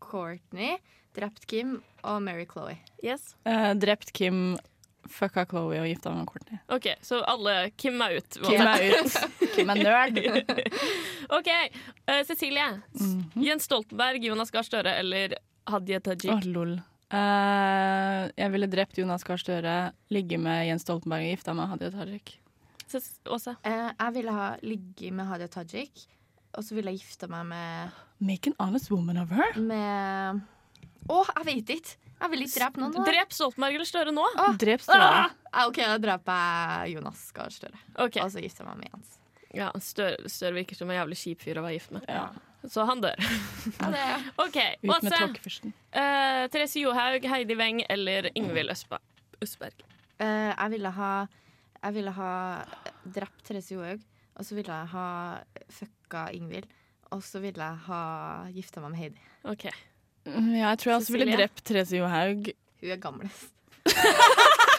Courtney, 0.00 0.78
drept 1.14 1.44
Kim 1.52 1.76
og 2.00 2.22
Mary 2.24 2.46
Chloé. 2.48 2.78
Yes. 3.04 3.34
Eh, 3.44 3.74
drept 3.78 4.14
Kim, 4.16 4.56
fucka 5.10 5.44
Chloé 5.50 5.80
og 5.82 5.86
gifta 5.90 6.10
meg 6.12 6.22
med 6.22 6.28
Courtney. 6.30 6.58
OK, 6.76 6.86
så 7.04 7.20
alle 7.28 7.54
Kim 7.80 8.00
er 8.04 8.16
ut. 8.20 8.38
Kim 8.46 8.62
er 8.62 8.84
ut. 9.00 9.16
Kim 9.56 9.72
er 9.74 9.80
nerd. 9.82 10.20
OK, 11.38 11.50
Uh, 12.10 12.22
Cecilie. 12.26 12.64
Jens 13.38 13.68
Stoltenberg, 13.68 14.24
Jonas 14.26 14.50
Gahr 14.50 14.64
Støre 14.66 14.96
eller 14.98 15.36
Hadia 15.70 16.00
Tajik? 16.02 16.32
Oh, 16.32 16.46
lol. 16.50 16.72
Uh, 17.10 18.26
jeg 18.38 18.50
ville 18.54 18.66
drept 18.70 18.98
Jonas 18.98 19.22
Gahr 19.26 19.38
Støre, 19.38 19.74
ligge 20.14 20.38
med 20.42 20.64
Jens 20.68 20.82
Stoltenberg 20.86 21.26
og 21.28 21.32
gifta 21.36 21.54
meg 21.54 21.66
med 21.68 21.74
Hadia 21.76 21.90
Tajik. 21.94 22.32
Åse? 23.30 23.54
Uh, 23.62 23.90
jeg 23.94 24.14
ville 24.16 24.34
ha 24.34 24.48
ligget 24.66 25.14
med 25.14 25.28
Hadia 25.30 25.46
Tajik, 25.52 26.06
og 26.58 26.66
så 26.66 26.74
ville 26.74 26.90
jeg 26.96 27.04
gifta 27.04 27.28
meg 27.30 27.46
med 27.52 28.00
Make 28.26 28.50
an 28.50 28.56
honest 28.58 28.90
woman 28.90 29.20
of 29.22 29.30
her. 29.32 29.54
Med 29.62 30.42
Å, 31.10 31.20
jeg 31.36 31.46
vet 31.52 31.70
ikke! 31.78 32.09
Jeg 32.20 32.30
vil 32.34 32.42
ikke 32.44 32.58
drepe 32.60 32.80
noen. 32.82 32.92
nå. 32.98 33.04
Drep 33.08 33.32
Stoltenberg 33.32 33.78
eller 33.78 33.88
Støre 33.88 34.12
nå? 34.12 34.26
Drep 34.60 34.82
Støre. 34.84 35.08
Ah, 35.52 35.64
OK, 35.66 35.80
da 35.80 35.96
dreper 36.02 36.44
jeg 36.84 36.94
Jonas 36.98 37.22
Gahr 37.36 37.50
Støre. 37.54 37.80
Okay. 37.96 38.22
Og 38.22 38.30
så 38.34 38.42
gifter 38.44 38.64
jeg 38.66 38.68
meg 38.70 38.82
med 38.84 38.92
Jens. 38.92 39.16
Ja, 39.56 39.70
Støre, 39.82 40.28
Støre 40.30 40.54
virker 40.60 40.78
som 40.78 40.90
en 40.92 40.98
jævlig 41.00 41.16
kjip 41.18 41.42
fyr 41.42 41.58
å 41.58 41.64
være 41.64 41.78
gift 41.78 41.94
med. 41.96 42.04
Ja. 42.08 42.28
Så 42.68 42.84
han 42.84 43.00
dør. 43.00 43.16
Ja, 43.80 44.18
OK, 44.44 44.58
Ut 44.84 45.06
med. 45.06 45.38
Eh, 45.96 46.42
Therese 46.52 46.82
Johaug, 46.82 47.24
Heidi 47.32 47.56
Weng 47.56 47.80
eller 47.88 48.28
Ingvild 48.36 48.70
Østberg. 48.74 49.80
Eh, 50.20 50.50
jeg 50.52 50.70
ville 50.76 50.90
ha 50.92 51.12
Jeg 51.80 51.94
ville 51.96 52.12
ha 52.12 52.32
drept 53.08 53.40
Therese 53.48 53.72
Johaug, 53.72 54.02
og 54.36 54.44
så 54.44 54.54
ville 54.58 54.76
jeg 54.82 54.92
ha 54.92 55.06
fucka 55.72 56.26
Ingvild. 56.36 56.68
Og 57.10 57.22
så 57.24 57.40
ville 57.42 57.64
jeg 57.64 57.80
ha 57.88 58.02
gifta 58.52 58.82
meg 58.84 58.92
med 58.92 59.00
Heidi. 59.00 59.22
OK. 59.48 59.64
Ja, 60.30 60.70
jeg 60.70 60.78
tror 60.82 60.92
jeg 60.92 61.00
også 61.00 61.12
ville 61.16 61.36
drept 61.36 61.64
Therese 61.66 61.96
Johaug 61.98 62.50
Hun 62.80 62.90
er 62.94 63.00
gamlest. 63.02 63.50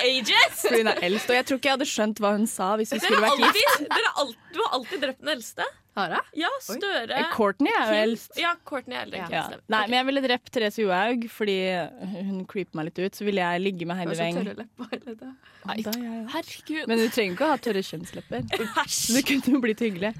Ages! 0.00 0.60
fordi 0.62 0.80
hun 0.82 0.90
er 0.90 0.98
eldst. 1.06 1.28
Og 1.30 1.36
jeg 1.36 1.46
tror 1.48 1.58
ikke 1.60 1.68
jeg 1.70 1.76
hadde 1.78 1.88
skjønt 1.88 2.20
hva 2.22 2.32
hun 2.36 2.46
sa 2.50 2.72
hvis 2.80 2.92
vi 2.94 3.00
skulle 3.02 3.20
vært 3.24 3.40
gift. 3.40 3.84
dere 3.86 4.08
har 4.08 4.18
alt, 4.24 4.36
du 4.54 4.58
har 4.64 4.74
alltid 4.78 5.04
drept 5.04 5.22
den 5.22 5.32
eldste. 5.34 5.66
Har 5.98 6.12
jeg? 6.14 6.22
Ja, 6.44 6.50
Støre. 6.62 7.16
Oi. 7.18 7.24
Courtney 7.34 7.72
er 7.74 7.88
jo 7.90 7.96
eldst. 8.04 8.36
Ja, 8.38 8.52
Courtney 8.68 8.96
er 8.96 9.06
eldre 9.08 9.18
Ja. 9.18 9.42
Kim. 9.50 9.62
Nei, 9.74 9.80
men 9.88 9.96
jeg 9.98 10.06
ville 10.10 10.22
drept 10.24 10.52
Therese 10.54 10.84
Johaug 10.84 11.26
fordi 11.34 11.56
hun 12.28 12.44
creeper 12.50 12.78
meg 12.78 12.90
litt 12.90 13.00
ut. 13.02 13.18
Så 13.18 13.26
ville 13.26 13.42
jeg 13.42 13.64
ligge 13.64 13.88
med 13.90 13.98
Heidi 13.98 14.18
Weng. 14.20 14.38
er 14.38 16.28
Herregud. 16.36 16.86
Men 16.86 17.02
du 17.02 17.08
trenger 17.08 17.34
ikke 17.34 17.48
å 17.48 17.50
ha 17.54 17.58
tørre 17.66 17.82
kjønnslepper. 17.90 18.46
Æsj. 18.84 19.00
Det 19.18 19.24
kunne 19.32 19.56
jo 19.56 19.64
blitt 19.66 19.82
hyggelig. 19.84 20.14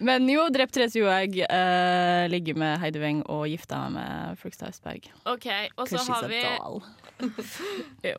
Men 0.00 0.28
jo, 0.28 0.46
drept 0.48 0.72
Therese 0.74 0.96
Johaug, 0.96 1.38
eh, 1.38 2.28
ligger 2.32 2.54
med 2.54 2.78
Heidi 2.80 3.00
Weng 3.02 3.18
og 3.28 3.42
gifta 3.50 3.82
meg 3.84 3.98
med 3.98 4.38
Flugstad 4.40 4.72
Østberg. 4.72 5.10
OK, 5.28 5.46
og 5.76 5.90
så 5.90 6.00
har 6.08 6.28
vi. 6.30 6.40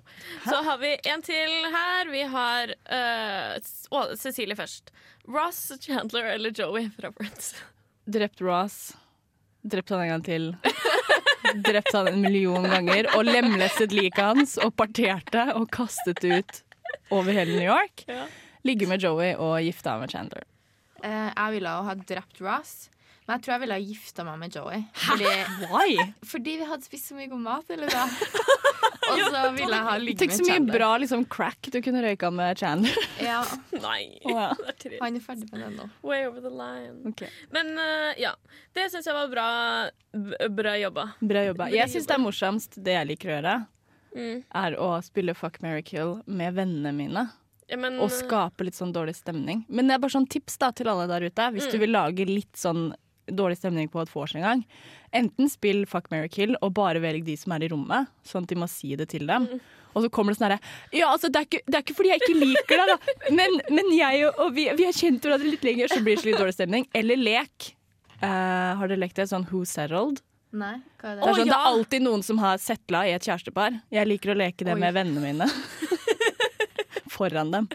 Så 0.46 0.60
har 0.62 0.78
vi 0.78 0.92
en 1.10 1.24
til 1.26 1.56
her. 1.74 2.12
Vi 2.14 2.22
har 2.30 2.74
uh, 2.94 4.14
Cecilie 4.14 4.56
først. 4.56 4.92
Ross, 5.26 5.72
Chandler 5.82 6.36
eller 6.36 6.54
Joey 6.54 6.92
fra 6.94 7.10
Friends? 7.18 7.56
Drept 8.06 8.42
Ross. 8.46 8.94
Drept 9.62 9.90
han 9.90 10.06
en 10.06 10.14
gang 10.14 10.26
til. 10.26 10.48
Drept 11.66 11.94
han 11.98 12.12
en 12.14 12.22
million 12.22 12.70
ganger 12.70 13.10
og 13.16 13.26
lemlestet 13.26 13.94
liket 13.98 14.22
hans 14.22 14.58
og 14.62 14.76
parterte 14.78 15.50
og 15.58 15.66
kastet 15.74 16.22
ut 16.30 16.62
over 17.10 17.34
hele 17.34 17.58
New 17.58 17.66
York. 17.66 18.06
Ja. 18.06 18.30
Ligge 18.70 18.86
med 18.86 19.02
Joey 19.02 19.34
og 19.34 19.58
gifta 19.66 19.98
med 19.98 20.14
Chandler. 20.14 20.46
Eh, 21.03 21.29
jeg 21.36 21.53
ville 21.58 21.70
ha 21.89 21.93
drept 21.96 22.41
Ross, 22.46 22.89
men 23.27 23.36
jeg 23.38 23.43
tror 23.46 23.53
jeg 23.55 23.62
ville 23.63 23.77
ha 23.77 23.84
gifta 23.86 24.24
meg 24.27 24.39
med 24.41 24.55
Joey. 24.58 24.84
Fordi, 24.93 25.31
Why? 25.72 25.96
fordi 26.25 26.58
vi 26.62 26.67
hadde 26.70 26.86
spist 26.88 27.10
så 27.12 27.15
mye 27.17 27.29
god 27.31 27.43
mat, 27.46 27.70
eller 27.74 27.89
da. 27.96 28.05
Og 29.12 29.20
så 29.34 29.39
ville 29.58 29.75
jeg 29.75 29.86
ha 29.88 29.96
ligget 30.00 30.20
Tenk 30.22 30.31
med 30.31 30.38
så 30.39 30.43
mye 30.46 30.53
Chandler. 30.55 30.77
bra 30.77 30.89
liksom, 31.03 31.24
crack 31.34 31.67
du 31.74 31.79
kunne 31.84 32.03
røyka 32.05 32.29
med 32.34 32.58
Chandler. 32.62 33.08
Ja, 33.31 33.41
Nei. 33.88 34.20
oh, 34.25 34.31
ja. 34.31 34.48
Det 34.58 34.70
er 34.72 34.77
trist. 34.86 35.01
han 35.03 35.17
er 35.20 35.25
ferdig 35.25 35.50
med 35.51 35.62
den 35.65 35.75
nå. 35.81 35.89
Way 36.08 36.25
over 36.29 36.41
the 36.46 36.53
line. 36.53 37.01
Okay. 37.12 37.29
Men 37.53 37.74
uh, 37.77 38.13
ja. 38.22 38.31
Det 38.77 38.88
syns 38.93 39.10
jeg 39.10 39.17
var 39.17 39.27
bra, 39.34 39.48
bra 40.55 40.77
jobba. 40.79 41.10
Bra 41.22 41.43
jobba. 41.50 41.67
Jeg 41.74 41.91
syns 41.91 42.08
det 42.10 42.15
er 42.17 42.24
morsomst, 42.24 42.79
det 42.86 42.96
jeg 43.00 43.12
liker 43.13 43.31
å 43.34 43.38
gjøre, 43.39 43.60
Mm. 44.12 44.41
er 44.60 44.74
å 44.75 44.88
spille 45.00 45.31
Fuck, 45.39 45.62
marry, 45.63 45.79
kill 45.88 46.17
med 46.27 46.51
vennene 46.58 46.91
mine. 46.91 47.22
Ja, 47.72 47.78
men, 47.80 47.96
Og 48.04 48.12
skape 48.12 48.66
litt 48.68 48.75
sånn 48.75 48.92
dårlig 48.92 49.16
stemning. 49.16 49.63
Men 49.72 49.88
det 49.88 49.96
er 49.96 50.01
bare 50.04 50.12
sånn 50.18 50.28
tips 50.28 50.58
da 50.60 50.74
til 50.75 50.90
alle 50.92 51.08
der 51.08 51.24
ute. 51.30 51.46
Hvis 51.56 51.70
du 51.72 51.78
vil 51.80 51.94
lage 51.96 52.25
litt 52.28 52.51
sånn 52.60 52.90
dårlig 53.32 53.62
stemning 53.62 53.88
på 53.88 54.01
et 54.01 54.10
vors 54.12 54.34
en 54.36 54.44
gang, 54.44 54.63
enten 55.16 55.48
spill 55.48 55.86
Fuck, 55.88 56.10
marry, 56.12 56.28
kill 56.28 56.58
og 56.60 56.74
bare 56.75 57.00
velg 57.00 57.24
de 57.24 57.38
som 57.40 57.54
er 57.56 57.63
i 57.63 57.70
rommet, 57.72 58.10
sånn 58.28 58.44
at 58.44 58.51
de 58.51 58.58
må 58.60 58.68
si 58.68 58.92
det 59.00 59.08
til 59.13 59.24
dem. 59.30 59.46
Og 59.94 60.04
så 60.04 60.10
kommer 60.12 60.34
det 60.34 60.40
sånn 60.40 60.50
herre 60.50 60.60
Ja, 60.96 61.12
altså, 61.13 61.30
det 61.32 61.40
er, 61.40 61.48
ikke, 61.48 61.62
det 61.68 61.78
er 61.80 61.86
ikke 61.86 61.96
fordi 61.96 62.12
jeg 62.12 62.24
ikke 62.25 62.40
liker 62.42 62.82
deg, 62.82 62.92
da, 62.92 63.30
men, 63.38 63.56
men 63.72 63.94
jeg 63.96 64.25
og, 64.28 64.42
og 64.46 64.51
vi, 64.58 64.66
vi 64.75 64.88
har 64.88 64.98
kjent 64.98 65.24
hverandre 65.24 65.54
litt 65.54 65.63
lenger, 65.68 65.92
så 65.94 66.01
blir 66.04 66.18
det 66.18 66.24
så 66.25 66.30
litt 66.32 66.42
dårlig 66.42 66.58
stemning. 66.58 66.90
Eller 66.98 67.20
lek. 67.20 67.72
Uh, 68.22 68.75
har 68.82 68.84
dere 68.92 69.00
lekt 69.06 69.22
det? 69.22 69.30
Sånn 69.32 69.48
Who 69.51 69.63
Settled? 69.70 70.20
Nei, 70.51 70.75
hva 71.00 71.13
er 71.13 71.22
Det 71.22 71.24
det? 71.24 71.30
er, 71.30 71.38
sånn, 71.40 71.48
ja. 71.48 71.54
det 71.54 71.58
er 71.62 71.70
alltid 71.72 72.04
noen 72.04 72.24
som 72.28 72.42
har 72.44 72.60
settla 72.60 73.06
i 73.08 73.13
et 73.16 73.24
kjærestepar. 73.24 73.80
Jeg 73.96 74.10
liker 74.12 74.34
å 74.34 74.40
leke 74.44 74.68
det 74.68 74.75
Oi. 74.75 74.82
med 74.84 74.98
vennene 75.00 75.24
mine. 75.24 75.48
Foran 77.22 77.54
dem. 77.54 77.70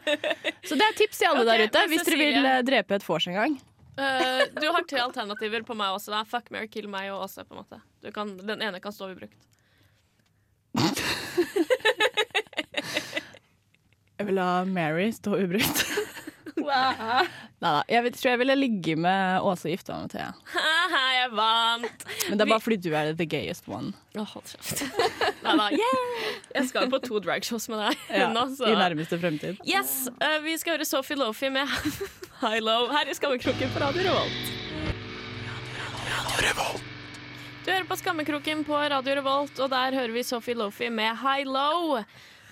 Så 0.66 0.74
det 0.74 0.82
er 0.82 0.98
tips 0.98 1.22
til 1.22 1.30
alle 1.30 1.46
okay, 1.46 1.64
der 1.70 1.70
ute 1.70 1.86
hvis 1.92 2.06
dere 2.08 2.18
vil 2.18 2.50
eh, 2.50 2.60
drepe 2.66 2.98
et 2.98 3.06
vors 3.06 3.26
en 3.30 3.36
gang. 3.38 3.58
Uh, 3.96 4.42
du 4.60 4.66
har 4.68 4.82
tre 4.84 5.00
alternativer 5.00 5.62
på 5.64 5.74
meg 5.78 5.94
også. 5.94 6.12
Da. 6.12 6.24
Fuck, 6.28 6.50
or 6.52 6.66
kill 6.68 6.88
meg 6.92 7.12
og 7.14 7.22
Åse. 7.24 7.44
på 7.46 7.54
en 7.54 7.62
måte. 7.62 7.78
Kan, 8.12 8.34
den 8.42 8.62
ene 8.62 8.80
kan 8.82 8.92
stå 8.92 9.12
ubrukt. 9.14 9.40
Jeg 14.16 14.26
vil 14.30 14.38
la 14.38 14.64
Mary 14.64 15.10
stå 15.12 15.36
ubrukt. 15.36 15.84
Neida, 16.66 17.82
Jeg 17.88 18.02
vet, 18.04 18.16
tror 18.16 18.30
jeg 18.32 18.40
ville 18.40 18.54
ligge 18.56 18.96
med 18.98 19.44
Åse 19.44 19.68
og 19.68 19.74
gifte 19.74 19.92
meg 19.92 20.06
med 20.06 20.14
Thea. 20.14 20.30
Haha, 20.54 21.02
jeg 21.14 21.28
vant! 21.36 22.06
Men 22.30 22.38
det 22.38 22.46
er 22.46 22.50
bare 22.50 22.64
fordi 22.64 22.78
du 22.80 22.90
er 22.96 23.12
the 23.16 23.26
gayest 23.28 23.68
one. 23.68 23.92
Oh, 24.16 24.24
hold 24.24 24.48
kjeft. 24.50 24.82
Neida, 25.46 25.66
yeah! 25.78 26.26
Jeg 26.56 26.68
skal 26.70 26.86
jo 26.86 26.92
på 26.96 27.00
to 27.06 27.20
dragshows 27.22 27.68
med 27.72 27.78
deg 27.84 28.18
Ja, 28.20 28.28
nå, 28.34 28.42
I 28.66 28.74
nærmeste 28.78 29.18
fremtid. 29.22 29.58
Yes, 29.68 30.08
Uh, 30.20 30.38
Vi 30.44 30.56
skal 30.58 30.76
høre 30.76 30.84
Sophie 30.88 31.16
Lofi 31.20 31.48
med 31.52 31.66
High 32.42 32.60
Low 32.64 32.88
her 32.92 33.08
i 33.10 33.14
Skammekroken 33.16 33.70
på 33.74 33.82
Radio 33.84 34.06
Revolt. 34.08 34.54
Du 37.66 37.72
hører 37.72 37.86
på 37.88 37.96
Skammekroken 37.98 38.64
på 38.66 38.76
Radio 38.78 39.16
Revolt, 39.18 39.58
og 39.58 39.70
der 39.72 39.94
hører 39.98 40.12
vi 40.14 40.22
Sophie 40.22 40.54
Lofi 40.54 40.88
med 40.88 41.16
High 41.22 41.46
Low. 41.48 41.96
Uh, 41.96 42.02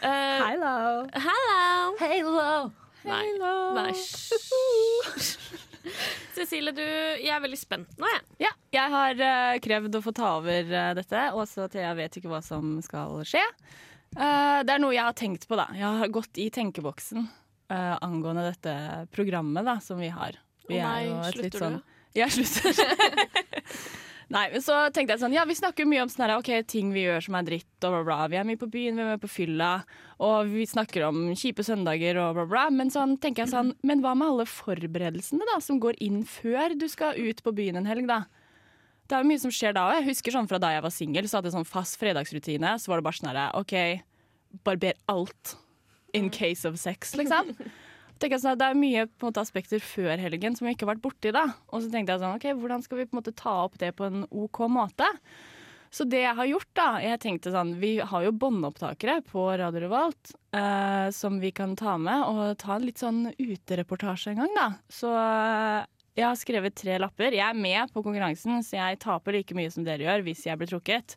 Hello. 0.02 1.04
Hello! 1.14 1.94
Halo! 2.00 2.70
Nei. 3.04 3.26
Nei. 3.76 3.92
Cecilie, 6.36 6.72
du, 6.76 6.82
jeg 6.84 7.30
er 7.34 7.42
veldig 7.44 7.58
spent 7.60 7.96
nå, 8.00 8.08
jeg. 8.10 8.22
Ja, 8.46 8.52
jeg 8.74 8.92
har 8.94 9.22
uh, 9.24 9.54
krevd 9.64 9.98
å 9.98 10.02
få 10.04 10.14
ta 10.16 10.34
over 10.40 10.70
uh, 10.72 10.92
dette, 10.98 11.24
og 11.36 11.46
så 11.50 11.68
Thea 11.72 11.92
vet 11.98 12.18
ikke 12.20 12.32
hva 12.32 12.40
som 12.44 12.76
skal 12.84 13.20
skje. 13.28 13.42
Uh, 14.14 14.62
det 14.66 14.76
er 14.76 14.82
noe 14.82 14.94
jeg 14.94 15.04
har 15.06 15.16
tenkt 15.18 15.48
på, 15.50 15.58
da. 15.58 15.68
Jeg 15.76 16.02
har 16.02 16.14
gått 16.14 16.40
i 16.42 16.50
tenkeboksen 16.54 17.26
angående 17.74 18.42
dette 18.44 18.72
programmet 19.10 19.64
da, 19.66 19.78
som 19.82 19.96
vi 19.98 20.10
har. 20.12 20.36
Vi 20.68 20.76
er 20.78 21.08
nei, 21.08 21.30
slutter 21.32 21.48
du? 21.50 21.62
sånn- 21.62 21.80
Jeg 22.14 22.30
slutter. 22.30 22.76
Nei, 24.32 24.46
men 24.54 24.62
så 24.64 24.76
tenkte 24.94 25.14
jeg 25.14 25.20
sånn 25.20 25.34
Ja, 25.36 25.44
vi 25.48 25.56
snakker 25.58 25.88
mye 25.88 26.04
om 26.04 26.10
sånne 26.10 26.30
her, 26.30 26.38
okay, 26.40 26.64
ting 26.64 26.92
vi 26.94 27.04
gjør 27.04 27.26
som 27.26 27.36
er 27.38 27.48
dritt, 27.48 27.68
og 27.82 27.92
bla, 27.92 28.02
bla. 28.06 28.18
Vi 28.32 28.38
er 28.40 28.46
mye 28.48 28.60
på 28.60 28.70
byen, 28.72 28.96
vi 28.96 29.04
er 29.04 29.10
mye 29.12 29.20
på 29.20 29.30
fylla, 29.30 29.72
og 30.24 30.48
vi 30.52 30.64
snakker 30.68 31.04
om 31.08 31.26
kjipe 31.36 31.66
søndager 31.66 32.20
og 32.22 32.38
bla, 32.38 32.46
bla. 32.48 32.64
Men 32.72 32.92
sånn 32.94 33.18
tenker 33.20 33.44
jeg 33.44 33.52
sånn 33.52 33.74
Men 33.84 34.04
hva 34.04 34.14
med 34.16 34.30
alle 34.32 34.48
forberedelsene 34.48 35.44
da, 35.50 35.58
som 35.64 35.82
går 35.82 36.00
inn 36.04 36.22
før 36.28 36.76
du 36.78 36.88
skal 36.92 37.20
ut 37.20 37.44
på 37.44 37.54
byen 37.56 37.82
en 37.82 37.90
helg, 37.90 38.08
da? 38.08 38.24
Det 39.04 39.18
er 39.18 39.24
jo 39.24 39.28
mye 39.28 39.42
som 39.42 39.52
skjer 39.52 39.74
da 39.76 39.88
òg. 39.90 39.98
Jeg 39.98 40.08
husker 40.14 40.32
sånn 40.32 40.48
fra 40.48 40.58
da 40.62 40.72
jeg 40.72 40.84
var 40.86 40.92
singel, 40.94 41.28
så 41.28 41.38
hadde 41.38 41.50
jeg 41.50 41.58
sånn 41.58 41.68
fast 41.68 41.98
fredagsrutine. 42.00 42.78
Så 42.80 42.88
var 42.88 43.00
det 43.00 43.04
bare 43.04 43.18
sånn 43.18 43.28
herre, 43.28 43.50
OK, 43.60 43.74
barber 44.64 44.96
alt 45.12 45.58
in 46.16 46.30
case 46.32 46.64
of 46.64 46.78
sex, 46.80 47.12
liksom. 47.18 47.52
Sånn, 48.20 48.58
Det 48.58 48.66
er 48.66 48.78
mye 48.78 49.08
måte, 49.20 49.42
aspekter 49.42 49.82
før 49.82 50.16
helgen 50.18 50.56
som 50.56 50.66
vi 50.66 50.74
ikke 50.74 50.86
har 50.86 50.94
vært 50.94 51.02
borti. 51.04 51.32
da. 51.32 51.54
Og 51.72 51.82
så 51.82 51.90
tenkte 51.90 52.14
jeg 52.14 52.22
sånn, 52.22 52.36
ok, 52.38 52.46
hvordan 52.60 52.82
skal 52.82 52.98
vi 52.98 53.06
på 53.06 53.16
en 53.16 53.22
måte 53.22 53.34
ta 53.36 53.64
opp 53.64 53.76
det 53.78 53.94
på 53.96 54.06
en 54.06 54.24
OK 54.30 54.64
måte? 54.68 55.08
Så 55.94 56.02
det 56.10 56.24
jeg 56.24 56.34
har 56.34 56.48
gjort, 56.48 56.70
da 56.74 56.86
Jeg 56.98 57.20
tenkte 57.22 57.52
sånn 57.54 57.76
Vi 57.78 57.98
har 58.02 58.24
jo 58.24 58.32
båndopptakere 58.34 59.20
på 59.28 59.44
Radio 59.60 59.84
Revolt 59.84 60.32
eh, 60.50 61.10
som 61.14 61.38
vi 61.38 61.52
kan 61.54 61.76
ta 61.78 61.96
med 61.98 62.24
og 62.26 62.58
ta 62.58 62.74
en 62.74 62.86
litt 62.86 62.98
sånn 62.98 63.28
utereportasje 63.38 64.32
en 64.32 64.42
gang, 64.42 64.54
da. 64.56 64.68
Så 64.90 65.12
eh, 65.14 65.84
jeg 66.14 66.26
har 66.28 66.38
skrevet 66.38 66.74
tre 66.78 66.96
lapper. 67.02 67.34
Jeg 67.34 67.46
er 67.46 67.58
med 67.58 67.90
på 67.94 68.02
konkurransen, 68.02 68.62
så 68.62 68.78
jeg 68.78 69.00
taper 69.02 69.34
like 69.34 69.54
mye 69.58 69.70
som 69.74 69.86
dere 69.86 70.06
gjør 70.06 70.22
hvis 70.26 70.44
jeg 70.46 70.58
blir 70.60 70.70
trukket. 70.70 71.16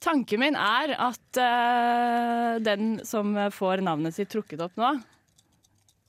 Tanken 0.00 0.40
min 0.40 0.58
er 0.58 0.94
at 0.96 1.40
eh, 1.42 2.58
den 2.62 3.00
som 3.06 3.34
får 3.54 3.82
navnet 3.84 4.16
sitt 4.16 4.30
trukket 4.32 4.62
opp 4.64 4.78
nå, 4.80 4.94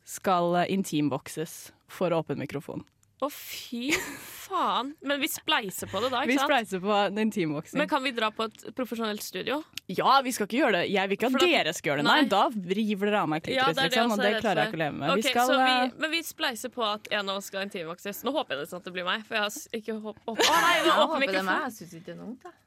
skal 0.07 0.63
intimvokses 0.67 1.01
intimbokses 1.11 1.71
for 1.91 2.13
åpen 2.13 2.39
mikrofon. 2.39 2.83
Å, 3.21 3.27
fy 3.29 3.91
faen. 3.93 4.95
Men 5.05 5.19
vi 5.21 5.27
spleiser 5.29 5.85
på 5.91 5.99
det 6.01 6.09
da, 6.09 6.23
Vi 6.25 6.33
sant? 6.33 6.41
Vi 6.41 6.47
spleiser 6.47 6.79
på 6.81 6.95
en. 6.95 7.77
Men 7.77 7.89
kan 7.89 8.01
vi 8.01 8.11
dra 8.17 8.31
på 8.33 8.47
et 8.49 8.63
profesjonelt 8.73 9.21
studio? 9.21 9.59
Ja, 9.85 10.15
vi 10.25 10.33
skal 10.33 10.47
ikke 10.47 10.57
gjøre 10.57 10.79
det. 10.79 10.87
Jeg 10.89 11.11
vil 11.11 11.19
ikke 11.19 11.29
at 11.29 11.37
dere 11.43 11.73
skal 11.77 11.91
gjøre 11.91 12.01
det. 12.01 12.07
Nei, 12.07 12.15
Nei. 12.23 12.31
da 12.31 12.47
river 12.49 13.11
dere 13.11 13.21
av 13.21 13.29
meg 13.29 13.45
Ja, 13.45 13.67
klitoris, 13.67 13.77
det 13.77 13.83
er 13.85 13.93
det 13.93 13.99
liksom, 13.99 14.15
og 14.15 14.23
det 14.23 14.31
er 14.31 14.39
klarer 14.41 14.63
jeg 14.63 14.71
ikke 14.71 14.79
å 14.79 14.81
leve 14.81 14.97
med. 14.97 15.11
Okay, 15.11 15.21
vi 15.21 15.35
skal, 15.35 15.51
så 15.51 15.59
vi, 15.59 15.75
eh, 15.75 15.93
men 16.01 16.13
vi 16.15 16.23
spleiser 16.25 16.73
på 16.73 16.87
at 16.87 17.11
en 17.19 17.29
av 17.29 17.37
oss 17.43 17.51
skal 17.53 17.67
intimvokses. 17.67 18.23
Nå 18.25 18.33
håper 18.39 18.57
jeg 18.57 18.65
nesten 18.65 18.81
at 18.81 18.89
det 18.89 18.95
blir 18.97 19.07
meg, 19.11 19.27
for 19.27 19.37
jeg 19.37 19.45
har 19.45 19.79
ikke 19.83 19.99
håp... 20.07 20.25
Å 20.25 20.37
nei, 20.41 20.73
Jeg 20.79 20.89
åpen 20.89 21.13
håper 21.13 21.27
det 21.37 21.41
er 21.43 21.49
meg. 21.51 21.63
Jeg 21.69 21.77
syns 21.77 21.95
ikke 21.99 22.07
det 22.09 22.15
er 22.15 22.21
noe 22.23 22.31
vondt. 22.31 22.49
jeg. 22.49 22.57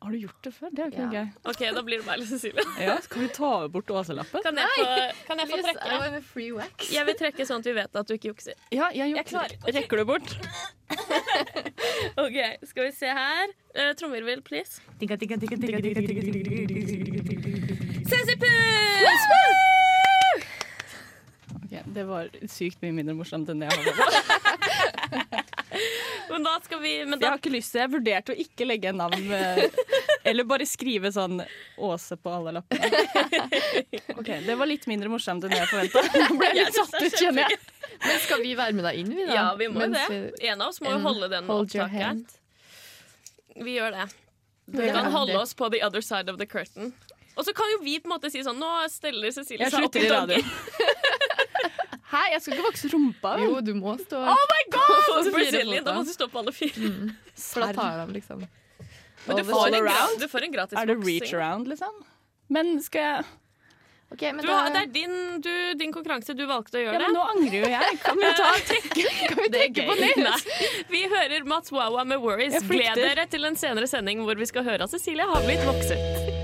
Har 0.00 0.10
du 0.12 0.16
gjort 0.16 0.38
det 0.46 0.50
før? 0.56 0.70
Det 0.72 0.80
er 0.80 0.86
jo 0.86 0.92
ikke 0.94 1.02
noe 1.04 1.12
gøy. 1.12 1.26
OK, 1.50 1.62
da 1.76 1.80
blir 1.84 1.98
det 2.00 2.06
meg 2.06 2.14
eller 2.14 2.28
Cecilie. 2.30 2.62
ja, 2.80 2.94
Skal 3.04 3.20
vi 3.20 3.26
ta 3.36 3.50
bort 3.68 3.90
åselappen? 3.92 4.40
Kan 4.46 4.56
jeg 4.56 4.70
få, 4.72 4.84
kan 5.26 5.42
jeg 5.42 5.50
få 5.50 5.58
trekke? 5.66 5.88
Jeg 6.94 7.04
vil 7.10 7.18
trekke 7.20 7.46
sånn 7.50 7.60
at 7.60 7.68
vi 7.68 7.74
vet 7.76 7.98
at 8.00 8.08
du 8.08 8.14
ikke 8.16 8.30
jukser. 8.30 8.56
Ja, 8.72 8.88
jeg 8.96 9.12
jukser. 9.12 9.52
Jeg 9.66 9.76
Rekker 9.76 10.00
du 10.00 10.04
bort? 10.08 10.32
OK, 12.24 12.38
skal 12.70 12.88
vi 12.88 12.94
se 12.96 13.12
her. 13.20 13.52
Uh, 13.76 13.90
Trommevirvel, 14.00 14.40
please. 14.48 14.80
Sensipus! 18.08 19.28
Okay, 21.60 21.84
det 21.94 22.08
var 22.08 22.32
sykt 22.48 22.80
mye 22.82 22.96
mindre 22.96 23.14
morsomt 23.20 23.52
enn 23.52 23.60
det 23.60 23.68
jeg 23.68 23.76
hadde. 23.84 25.44
Men 26.30 26.44
da 26.46 26.52
skal 26.62 26.80
vi 26.82 26.92
men 27.04 27.18
Jeg 27.20 27.28
har 27.28 27.40
ikke 27.40 27.52
lyst 27.52 27.72
til 27.74 27.80
Jeg 27.82 27.90
vurderte 27.90 28.34
å 28.34 28.38
ikke 28.44 28.66
legge 28.68 28.90
en 28.92 29.00
navn 29.00 29.32
eh, 29.34 29.64
Eller 30.30 30.46
bare 30.46 30.66
skrive 30.68 31.10
sånn 31.14 31.40
Åse 31.80 32.18
på 32.20 32.32
alle 32.36 32.54
lappene. 32.60 32.90
Ok, 34.20 34.30
Det 34.46 34.56
var 34.60 34.70
litt 34.70 34.86
mindre 34.90 35.10
morsomt 35.12 35.44
enn 35.48 35.56
jeg 35.56 35.68
forventa. 35.70 36.04
Nå 36.22 36.38
ble 36.38 36.50
jeg 36.52 36.68
litt 36.68 36.78
satt 36.78 36.96
ut, 37.00 37.18
kjenner 37.18 37.46
jeg. 37.48 37.60
Men 38.04 38.18
skal 38.24 38.44
vi 38.44 38.54
være 38.58 38.76
med 38.76 38.86
deg 38.86 39.00
inn, 39.02 39.14
vi 39.16 39.26
da? 39.26 39.34
Ja, 39.34 39.46
vi 39.58 39.68
må 39.72 39.82
jo 39.82 39.90
Mens 39.90 40.12
det. 40.12 40.50
En 40.52 40.60
av 40.62 40.72
oss 40.72 40.80
må 40.84 40.92
jo 40.94 41.00
holde 41.04 41.30
den 41.32 41.50
Hold 41.50 41.74
your 41.76 41.90
hand. 41.92 42.36
Vi 43.60 43.76
gjør 43.78 43.96
det. 43.96 44.08
Vi 44.70 44.90
kan 44.94 45.10
holde 45.12 45.38
oss 45.40 45.54
på 45.58 45.68
the 45.72 45.82
other 45.82 46.04
side 46.04 46.30
of 46.30 46.38
the 46.38 46.46
curtain. 46.46 46.92
Og 47.36 47.44
så 47.46 47.52
kan 47.56 47.70
jo 47.72 47.80
vi 47.82 47.98
på 48.00 48.08
en 48.10 48.14
måte 48.16 48.30
si 48.32 48.42
sånn 48.44 48.58
Nå 48.60 48.68
steller 48.92 49.32
Cecilie 49.34 49.70
seg 49.72 49.86
opp 49.86 49.96
i 49.96 50.04
i 50.04 50.10
doggy. 50.10 50.40
Hæ, 52.10 52.22
jeg 52.34 52.42
skal 52.42 52.56
ikke 52.56 52.66
vokse 52.66 52.90
rumpa? 52.90 53.34
vel? 53.38 53.44
Jo, 53.46 53.60
du 53.64 53.74
må 53.78 53.96
stå 54.00 54.22
Oh 54.32 54.46
my 54.52 54.62
god! 54.74 55.28
Brazilian, 55.34 55.84
da 55.86 55.94
må 55.94 56.06
du 56.06 56.14
stå 56.14 56.26
på 56.30 56.40
alle 56.42 56.54
fire. 56.54 56.94
For 57.38 57.66
da 57.66 57.74
tar 57.76 58.00
de 58.02 58.16
liksom 58.18 58.46
Men 59.26 59.36
du 59.36 59.44
får, 59.46 59.76
en, 59.78 60.16
du 60.18 60.26
får 60.32 60.48
en 60.48 60.56
gratis 60.56 60.80
Er 60.80 60.90
det 60.90 60.96
reach 61.04 61.34
around, 61.36 61.70
liksom? 61.70 62.02
Men 62.50 62.80
skal 62.82 63.06
jeg 63.06 63.28
Okay, 64.10 64.32
men 64.32 64.42
Du, 64.42 64.48
da 64.50 64.64
det 64.74 64.80
er 64.82 64.86
din, 64.90 65.12
du, 65.40 65.52
din 65.78 65.92
konkurranse. 65.94 66.34
Du 66.34 66.42
valgte 66.50 66.80
å 66.80 66.82
gjøre 66.82 66.96
Ja, 66.96 66.98
gjøre 66.98 67.12
men 67.12 67.14
nå 67.14 67.26
angrer 67.30 67.62
jo 67.62 67.68
jeg. 67.70 68.00
Kan 68.02 68.18
vi 68.18 68.32
ta 68.40 68.48
trekke, 68.72 69.04
kan 69.30 69.38
vi 69.38 69.52
trekke 69.54 69.86
på 69.86 69.96
nytt? 70.00 70.50
Vi 70.90 71.04
hører 71.14 71.46
Mats 71.46 71.70
Wawa 71.70 72.02
med 72.02 72.18
'Worries'. 72.18 72.58
Jeg. 72.58 72.66
Gled 72.72 73.04
dere 73.04 73.28
til 73.30 73.46
en 73.46 73.60
senere 73.60 73.86
sending 73.86 74.26
hvor 74.26 74.34
vi 74.34 74.50
skal 74.50 74.66
høre 74.66 74.90
at 74.90 74.98
Cecilie 74.98 75.30
har 75.30 75.46
blitt 75.46 75.62
vokset. 75.68 76.39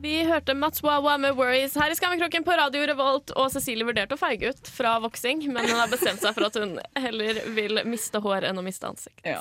Vi 0.00 0.24
hørte 0.28 0.54
Mats 0.54 0.82
Wawa 0.82 1.16
med 1.18 1.34
'Worries' 1.34 1.74
her 1.80 1.90
i 1.90 1.94
Skammekroken 1.96 2.44
på 2.44 2.52
Radio 2.56 2.84
Revolt. 2.86 3.30
Og 3.36 3.50
Cecilie 3.52 3.84
vurderte 3.88 4.14
å 4.16 4.20
feige 4.20 4.50
ut 4.52 4.68
fra 4.68 4.98
voksing, 5.00 5.46
men 5.52 5.64
hun 5.68 5.78
har 5.80 5.88
bestemt 5.88 6.20
seg 6.20 6.34
for 6.36 6.46
at 6.50 6.58
hun 6.60 6.76
heller 7.00 7.40
vil 7.56 7.80
miste 7.88 8.20
hår 8.20 8.44
enn 8.50 8.60
å 8.60 8.64
miste 8.66 8.84
ansikt. 8.90 9.22
Ja. 9.24 9.40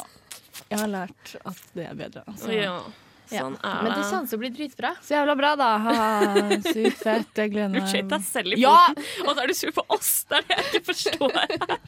Jeg 0.72 0.80
har 0.80 0.88
lært 0.88 1.36
at 1.46 1.60
det 1.76 1.90
er 1.90 1.98
bedre. 2.00 2.24
Altså. 2.32 2.54
Ja, 2.56 2.78
sånn 3.30 3.58
er 3.60 3.84
Men 3.84 3.92
det 3.98 4.06
kjennes 4.08 4.34
å 4.34 4.40
bli 4.40 4.50
dritbra. 4.56 4.94
Så 5.04 5.18
jævla 5.18 5.36
bra, 5.36 5.52
da. 5.60 5.70
Ha, 5.78 5.96
Sykt 6.72 7.02
fett. 7.04 7.36
Jeg 7.36 7.52
gleder 7.52 7.74
Du 7.76 7.82
meg. 7.82 7.90
skjøt 7.92 8.10
deg 8.16 8.22
selv 8.24 8.56
i 8.56 8.62
Ja! 8.62 8.78
foten, 8.88 9.28
og 9.28 9.36
så 9.36 9.44
er 9.44 9.48
du 9.48 9.54
sur 9.60 9.72
på 9.76 9.86
oss. 9.90 10.12
Det 10.30 10.38
er 10.40 10.48
det 10.48 10.58
jeg 10.58 10.66
ikke 10.72 10.86
forstår. 10.94 11.80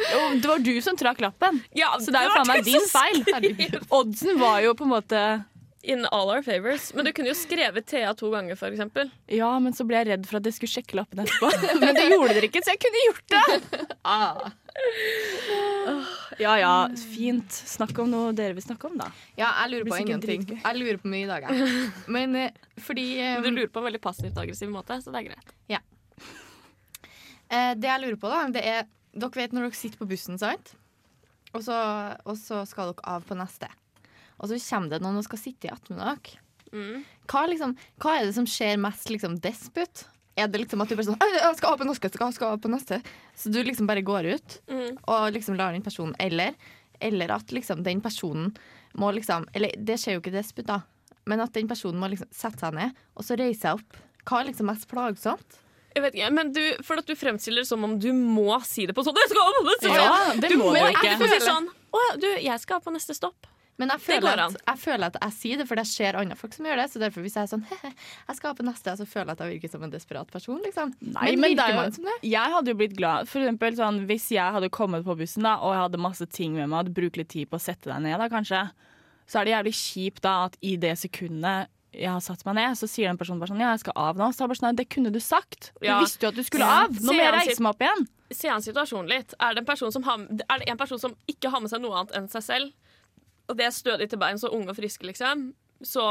Jo, 0.00 0.20
det 0.40 0.48
var 0.48 0.58
du 0.64 0.74
som 0.84 0.96
trakk 0.96 1.20
lappen. 1.24 1.62
Ja, 1.76 1.94
Så 1.98 2.12
det 2.12 2.20
er 2.20 2.28
jo 2.28 2.36
faen 2.36 2.46
meg 2.52 2.64
din 2.64 2.86
feil. 2.92 3.80
Oddsen 3.98 4.38
var 4.40 4.60
jo 4.60 4.74
på 4.76 4.84
en 4.84 4.92
måte 4.92 5.24
In 5.82 6.04
all 6.12 6.28
our 6.28 6.42
favors. 6.44 6.90
Men 6.94 7.06
du 7.08 7.12
kunne 7.16 7.30
jo 7.30 7.36
skrevet 7.38 7.86
Thea 7.88 8.10
to 8.14 8.28
ganger, 8.34 8.52
eksempel. 8.68 9.08
Ja, 9.32 9.48
men 9.64 9.72
så 9.72 9.86
ble 9.88 9.96
jeg 10.02 10.10
redd 10.10 10.26
for 10.28 10.36
at 10.36 10.44
jeg 10.50 10.58
skulle 10.58 10.74
sjekke 10.74 10.98
lappen 10.98 11.22
etterpå. 11.24 11.48
Men 11.80 11.96
det 11.96 12.04
gjorde 12.10 12.34
dere 12.36 12.50
ikke, 12.50 12.60
så 12.66 12.74
jeg 12.74 12.82
kunne 12.84 13.04
gjort 13.06 13.32
det. 13.32 13.86
Ah. 14.04 14.50
Ja 16.40 16.52
ja, 16.60 16.74
fint. 17.14 17.48
Snakk 17.52 17.96
om 18.04 18.10
noe 18.12 18.34
dere 18.36 18.56
vil 18.58 18.64
snakke 18.64 18.90
om, 18.90 18.98
da. 19.00 19.08
Ja, 19.40 19.54
jeg 19.62 19.72
lurer 19.72 19.88
på 19.88 19.98
ingenting. 20.04 20.44
Jeg 20.60 20.78
lurer 20.82 21.00
på 21.00 21.10
mye 21.12 21.24
i 21.24 21.30
dag, 21.32 21.48
jeg. 21.48 21.80
Men 22.12 22.36
eh, 22.36 22.52
fordi 22.80 23.06
eh, 23.20 23.40
Du 23.44 23.48
lurer 23.50 23.72
på 23.72 23.80
en 23.80 23.88
veldig 23.88 24.02
passivt 24.04 24.36
aggressiv 24.40 24.68
måte, 24.72 25.00
så 25.00 25.12
det 25.14 25.22
er 25.24 25.28
greit. 25.32 25.56
eh, 27.48 27.72
Det 27.80 27.88
jeg 27.88 28.04
lurer 28.04 28.20
på, 28.20 28.28
da, 28.32 28.44
det 28.52 28.64
er 28.76 28.84
Dere 29.16 29.34
vet 29.40 29.56
når 29.56 29.70
dere 29.70 29.74
sitter 29.80 29.98
på 30.04 30.06
bussen, 30.12 30.36
sant? 30.38 30.74
Og 31.56 31.64
så, 31.66 31.74
og 32.28 32.36
så 32.38 32.60
skal 32.68 32.92
dere 32.92 33.08
av 33.16 33.24
på 33.26 33.34
neste. 33.40 33.66
Og 34.40 34.48
så 34.50 34.58
kommer 34.70 34.94
det 34.94 35.02
noen 35.04 35.18
og 35.20 35.26
skal 35.26 35.38
sitte 35.42 35.68
i 35.68 35.70
dere. 35.70 36.38
Mm. 36.72 37.02
Hva, 37.30 37.42
liksom, 37.50 37.74
hva 38.00 38.16
er 38.20 38.28
det 38.28 38.34
som 38.36 38.46
skjer 38.48 38.76
mest 38.80 39.08
liksom, 39.10 39.36
desput? 39.42 40.04
Er 40.38 40.46
det 40.48 40.60
liksom 40.62 40.80
at 40.80 40.88
du 40.88 40.94
bare 40.96 41.08
sånn 41.08 41.18
Jeg 41.20 41.56
skal 41.58 41.72
av 41.74 41.80
på 41.80 41.86
norske, 41.88 42.08
skal, 42.14 42.30
skal 42.32 42.52
av 42.54 42.60
på 42.62 42.70
neste. 42.70 43.00
Så 43.36 43.50
du 43.52 43.58
liksom 43.66 43.88
bare 43.90 44.04
går 44.06 44.28
ut 44.36 44.60
Mm. 44.70 44.96
og 45.10 45.32
liksom 45.34 45.56
lar 45.58 45.72
den 45.74 45.82
personen 45.82 46.14
Eller, 46.22 46.54
eller 47.00 47.32
at 47.34 47.50
liksom 47.52 47.82
den 47.82 48.00
personen 48.00 48.54
må 48.96 49.10
liksom 49.12 49.48
Eller 49.52 49.74
det 49.76 49.98
skjer 50.00 50.16
jo 50.16 50.22
ikke 50.22 50.32
desput, 50.32 50.66
da. 50.70 50.80
Men 51.26 51.40
at 51.44 51.52
den 51.52 51.68
personen 51.68 51.98
må 52.00 52.08
liksom 52.08 52.30
sette 52.32 52.62
seg 52.62 52.72
ned 52.78 52.94
og 53.16 53.26
så 53.26 53.36
reise 53.36 53.60
seg 53.66 53.74
opp. 53.82 53.98
Hva 54.24 54.40
er 54.40 54.48
liksom 54.52 54.70
mest 54.70 54.88
plagsomt? 54.88 55.58
Jeg 55.90 56.04
vet 56.04 56.14
ikke, 56.14 56.30
men 56.32 56.52
du, 56.54 56.62
For 56.86 57.02
at 57.02 57.06
du 57.10 57.16
fremstiller 57.18 57.64
det 57.64 57.68
som 57.68 57.82
om 57.84 57.98
du 57.98 58.12
må 58.14 58.54
si 58.64 58.86
det 58.86 58.94
på 58.94 59.02
sånn 59.04 59.16
«Jeg 59.18 59.32
skal 59.34 59.42
av 59.42 59.56
på 59.58 59.66
neste 59.66 59.90
stopp!» 59.90 60.06
Ja, 60.06 60.34
det 60.40 60.50
må 60.56 60.70
Men 60.72 60.86
du 60.86 60.92
ikke 60.94 61.16
ikke. 61.18 61.28
si 61.34 61.46
sånn 61.50 61.66
Å 61.98 62.02
du, 62.22 62.28
jeg 62.46 62.60
skal 62.62 62.78
av 62.78 62.84
på 62.86 62.94
neste 62.94 63.16
stopp. 63.18 63.50
Men 63.78 63.88
jeg 63.94 64.00
føler, 64.00 64.38
at, 64.44 64.56
jeg 64.66 64.78
føler 64.78 65.06
at 65.06 65.16
jeg 65.22 65.32
sier 65.32 65.56
det, 65.56 65.66
for 65.68 65.74
det 65.80 65.86
ser 65.88 66.16
andre 66.20 66.36
folk 66.36 66.52
som 66.52 66.66
gjør 66.66 66.76
det. 66.82 66.84
Så 66.92 67.00
derfor 67.00 67.22
hvis 67.24 67.34
jeg 67.38 67.42
er 67.46 67.48
sånn 67.48 67.62
«Hehe, 67.70 67.92
jeg 68.28 68.36
skal 68.36 68.54
på 68.58 68.66
neste, 68.66 68.96
så 68.98 69.06
føler 69.08 69.30
jeg 69.32 69.38
at 69.38 69.40
jeg 69.46 69.54
virker 69.54 69.72
som 69.72 69.82
en 69.86 69.90
desperat 69.94 70.30
person. 70.30 70.60
liksom. 70.66 70.92
Nei, 71.00 71.30
men 71.32 71.40
men 71.40 71.56
det 71.56 71.56
virker 71.56 71.72
er 71.72 71.76
man 71.80 71.92
som 71.96 72.04
det? 72.10 72.16
Jeg 72.28 72.54
hadde 72.56 72.68
jo 72.74 72.76
blitt 72.82 72.96
glad. 72.98 73.28
For 73.30 73.40
eksempel 73.40 73.76
sånn, 73.80 74.04
Hvis 74.10 74.28
jeg 74.34 74.52
hadde 74.52 74.68
kommet 74.70 75.04
på 75.06 75.16
bussen 75.16 75.42
da, 75.48 75.56
og 75.64 75.72
jeg 75.72 75.82
hadde 75.86 75.98
masse 76.04 76.26
ting 76.28 76.52
med 76.54 76.68
meg, 76.68 76.82
hadde 76.84 76.94
brukt 77.00 77.16
litt 77.16 77.28
tid 77.32 77.48
på 77.48 77.56
å 77.56 77.62
sette 77.62 77.88
deg 77.88 78.02
ned, 78.04 78.18
da 78.20 78.28
kanskje, 78.28 78.70
så 79.30 79.40
er 79.40 79.44
det 79.48 79.52
jævlig 79.54 79.74
kjipt 79.78 80.22
da 80.26 80.34
at 80.50 80.56
i 80.60 80.76
det 80.76 80.96
sekundet 80.98 81.70
jeg 81.90 82.06
har 82.06 82.20
satt 82.22 82.44
meg 82.46 82.54
ned, 82.54 82.76
så 82.78 82.86
sier 82.86 83.08
den 83.10 83.18
personen 83.18 83.40
bare 83.42 83.50
sånn 83.50 83.58
Ja, 83.64 83.72
jeg 83.74 83.80
skal 83.82 83.96
av 83.98 84.18
nå. 84.20 84.28
Så 84.30 84.46
bare 84.46 84.58
sånn, 84.60 84.68
«Nei, 84.70 84.78
Det 84.78 84.88
kunne 84.92 85.10
du 85.10 85.18
sagt. 85.18 85.72
Du 85.80 85.86
Ja. 85.88 85.98
visste 86.04 86.22
jo 86.22 86.28
at 86.28 86.36
du 86.36 86.42
skulle 86.46 86.62
av. 86.68 86.90
Nå 87.00 87.10
må 87.10 87.18
jeg 87.18 87.32
Se 87.32 87.48
reise 87.48 87.60
meg 87.64 87.70
opp 87.74 87.80
igjen. 87.82 88.06
Se 88.30 88.48
an 88.48 88.62
situasjonen 88.62 89.08
litt. 89.10 89.34
Er 89.40 89.54
det, 89.54 89.64
en 89.64 89.66
person 89.66 89.90
som 89.90 90.02
har, 90.06 90.18
er 90.20 90.58
det 90.62 90.68
en 90.70 90.78
person 90.78 90.98
som 91.02 91.16
ikke 91.26 91.50
har 91.50 91.60
med 91.60 91.70
seg 91.72 91.80
noe 91.82 91.96
annet 91.98 92.12
enn 92.14 92.28
seg 92.30 92.42
selv, 92.46 92.72
og 93.50 93.58
det 93.58 93.66
er 93.66 93.74
stødig 93.74 94.06
til 94.10 94.20
bein, 94.22 94.38
så 94.38 94.52
unge 94.54 94.70
og 94.72 94.78
friske, 94.78 95.06
liksom, 95.08 95.50
så 95.80 96.04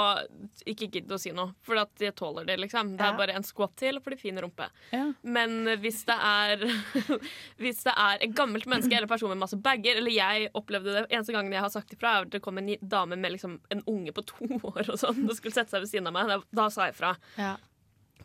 ikke 0.67 0.88
gidd 0.89 1.12
å 1.13 1.19
si 1.21 1.32
noe. 1.36 1.54
For 1.65 1.78
at 1.78 1.91
de 2.02 2.10
tåler 2.17 2.47
det, 2.47 2.56
liksom. 2.62 2.95
Det 2.97 3.06
er 3.06 3.17
bare 3.17 3.36
en 3.38 3.45
squat 3.45 3.75
til 3.80 3.99
for 4.02 4.13
de 4.13 4.17
fin 4.19 4.38
rumpe. 4.41 4.65
Ja. 4.93 5.12
Men 5.21 5.69
hvis 5.84 6.02
det 6.10 6.15
er 6.15 6.63
Hvis 7.62 7.84
det 7.86 7.93
er 7.93 8.23
et 8.25 8.34
gammelt 8.38 8.65
menneske 8.69 8.95
eller 8.97 9.10
person 9.10 9.30
med 9.30 9.41
masse 9.43 9.60
bager 9.62 9.99
Eller 9.99 10.15
jeg 10.15 10.49
opplevde 10.58 10.95
det 10.95 11.06
eneste 11.12 11.36
gangen 11.36 11.54
jeg 11.54 11.62
har 11.62 11.73
sagt 11.73 11.93
ifra, 11.93 12.15
er 12.15 12.28
at 12.28 12.34
det 12.34 12.41
kom 12.41 12.58
en 12.62 12.71
dame 12.82 13.19
med 13.19 13.36
liksom 13.36 13.60
en 13.69 13.86
unge 13.89 14.13
på 14.15 14.25
to 14.34 14.49
år 14.73 14.89
og 14.89 14.97
sånn 15.02 15.21
og 15.28 15.36
skulle 15.38 15.56
sette 15.56 15.75
seg 15.75 15.86
ved 15.86 15.93
siden 15.93 16.10
av 16.10 16.17
meg. 16.17 16.34
Da, 16.34 16.41
da 16.63 16.67
sa 16.73 16.89
jeg 16.89 16.97
ifra. 16.97 17.13
Ja. 17.38 17.54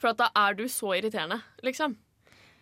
For 0.00 0.14
at 0.14 0.22
da 0.24 0.30
er 0.46 0.56
du 0.56 0.64
så 0.72 0.96
irriterende, 0.96 1.42
liksom. 1.66 1.98